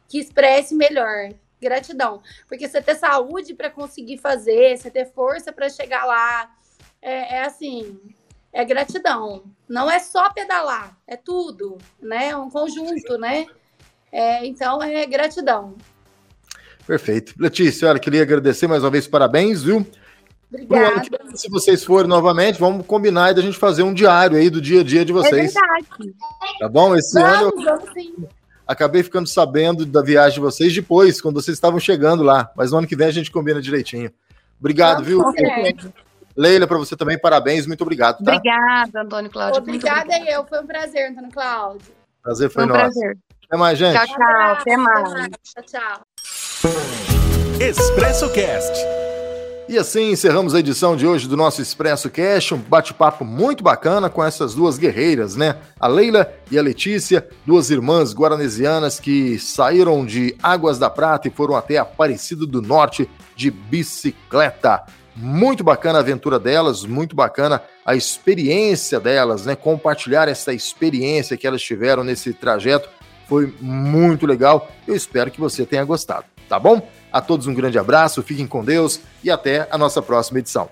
que 0.08 0.18
expresse 0.18 0.74
melhor. 0.74 1.30
Gratidão. 1.60 2.20
Porque 2.48 2.68
você 2.68 2.82
ter 2.82 2.96
saúde 2.96 3.54
para 3.54 3.70
conseguir 3.70 4.18
fazer, 4.18 4.76
você 4.76 4.90
ter 4.90 5.12
força 5.12 5.52
para 5.52 5.68
chegar 5.68 6.04
lá, 6.04 6.50
é, 7.00 7.36
é 7.36 7.44
assim, 7.44 8.00
é 8.52 8.64
gratidão. 8.64 9.44
Não 9.68 9.88
é 9.88 10.00
só 10.00 10.30
pedalar, 10.32 10.98
é 11.06 11.16
tudo, 11.16 11.78
né? 12.00 12.30
É 12.30 12.36
um 12.36 12.50
conjunto, 12.50 13.16
né? 13.16 13.46
É, 14.10 14.44
então 14.44 14.82
é 14.82 15.06
gratidão. 15.06 15.76
Perfeito. 16.86 17.34
Letícia, 17.38 17.88
olha, 17.88 17.98
queria 17.98 18.22
agradecer 18.22 18.66
mais 18.66 18.82
uma 18.82 18.90
vez, 18.90 19.06
parabéns, 19.06 19.62
viu? 19.62 19.86
Obrigada. 20.52 21.02
se 21.34 21.48
vocês 21.48 21.82
forem 21.82 22.08
novamente, 22.08 22.58
vamos 22.60 22.84
combinar 22.86 23.30
e 23.30 23.34
da 23.34 23.40
gente 23.40 23.56
fazer 23.56 23.82
um 23.82 23.94
diário 23.94 24.36
aí 24.36 24.50
do 24.50 24.60
dia 24.60 24.80
a 24.80 24.84
dia 24.84 25.04
de 25.04 25.12
vocês. 25.12 25.54
É 25.56 25.60
verdade. 25.60 26.14
Tá 26.60 26.68
bom? 26.68 26.94
Esse 26.94 27.18
vamos, 27.18 27.38
ano 27.38 27.52
eu 27.56 27.64
vamos 27.64 27.92
sim. 27.94 28.14
acabei 28.66 29.02
ficando 29.02 29.26
sabendo 29.26 29.86
da 29.86 30.02
viagem 30.02 30.34
de 30.34 30.40
vocês 30.40 30.74
depois, 30.74 31.20
quando 31.20 31.40
vocês 31.42 31.56
estavam 31.56 31.80
chegando 31.80 32.22
lá. 32.22 32.50
Mas 32.54 32.70
no 32.70 32.78
ano 32.78 32.86
que 32.86 32.96
vem 32.96 33.06
a 33.06 33.12
gente 33.12 33.30
combina 33.30 33.62
direitinho. 33.62 34.12
Obrigado, 34.60 35.02
vamos, 35.02 35.34
viu? 35.34 35.92
Leila, 36.36 36.66
para 36.66 36.78
você 36.78 36.96
também, 36.96 37.18
parabéns, 37.18 37.66
muito 37.66 37.82
obrigado. 37.82 38.22
Tá? 38.22 38.36
Obrigada, 38.36 39.02
Antônio 39.02 39.30
Cláudio. 39.30 39.60
Obrigada 39.60 40.18
eu, 40.30 40.44
foi 40.46 40.60
um 40.60 40.66
prazer, 40.66 41.10
Antônio 41.10 41.30
Cláudio. 41.30 41.92
Prazer 42.22 42.50
foi, 42.50 42.64
foi 42.66 42.72
um 42.72 42.76
nosso. 42.76 42.92
Prazer. 42.92 43.18
Até 43.46 43.56
mais, 43.56 43.78
gente. 43.78 43.94
Tchau, 43.94 44.06
tchau. 44.06 44.52
Até 44.52 44.76
mais. 44.76 45.30
Tchau, 45.42 45.64
tchau. 45.64 46.11
Expresso 47.60 48.30
Cast. 48.30 48.72
E 49.68 49.76
assim 49.76 50.12
encerramos 50.12 50.54
a 50.54 50.60
edição 50.60 50.94
de 50.94 51.04
hoje 51.04 51.26
do 51.26 51.36
nosso 51.36 51.60
Expresso 51.60 52.08
Cast, 52.08 52.54
um 52.54 52.58
bate-papo 52.58 53.24
muito 53.24 53.64
bacana 53.64 54.08
com 54.08 54.22
essas 54.22 54.54
duas 54.54 54.78
guerreiras, 54.78 55.34
né? 55.34 55.56
A 55.80 55.88
Leila 55.88 56.32
e 56.52 56.58
a 56.58 56.62
Letícia, 56.62 57.26
duas 57.44 57.68
irmãs 57.70 58.14
guaranesianas 58.14 59.00
que 59.00 59.40
saíram 59.40 60.06
de 60.06 60.36
Águas 60.40 60.78
da 60.78 60.88
Prata 60.88 61.26
e 61.26 61.32
foram 61.32 61.56
até 61.56 61.78
Aparecido 61.78 62.46
do 62.46 62.62
Norte 62.62 63.10
de 63.34 63.50
bicicleta. 63.50 64.84
Muito 65.16 65.64
bacana 65.64 65.98
a 65.98 66.02
aventura 66.02 66.38
delas, 66.38 66.84
muito 66.84 67.16
bacana 67.16 67.60
a 67.84 67.96
experiência 67.96 69.00
delas, 69.00 69.46
né? 69.46 69.56
Compartilhar 69.56 70.28
essa 70.28 70.52
experiência 70.52 71.36
que 71.36 71.44
elas 71.44 71.60
tiveram 71.60 72.04
nesse 72.04 72.32
trajeto 72.32 72.88
foi 73.28 73.52
muito 73.60 74.26
legal. 74.26 74.70
Eu 74.86 74.94
espero 74.94 75.30
que 75.30 75.40
você 75.40 75.64
tenha 75.64 75.84
gostado, 75.84 76.24
tá 76.52 76.58
bom? 76.58 76.86
A 77.10 77.22
todos 77.22 77.46
um 77.46 77.54
grande 77.54 77.78
abraço, 77.78 78.22
fiquem 78.22 78.46
com 78.46 78.62
Deus 78.62 79.00
e 79.24 79.30
até 79.30 79.66
a 79.70 79.78
nossa 79.78 80.02
próxima 80.02 80.38
edição. 80.38 80.68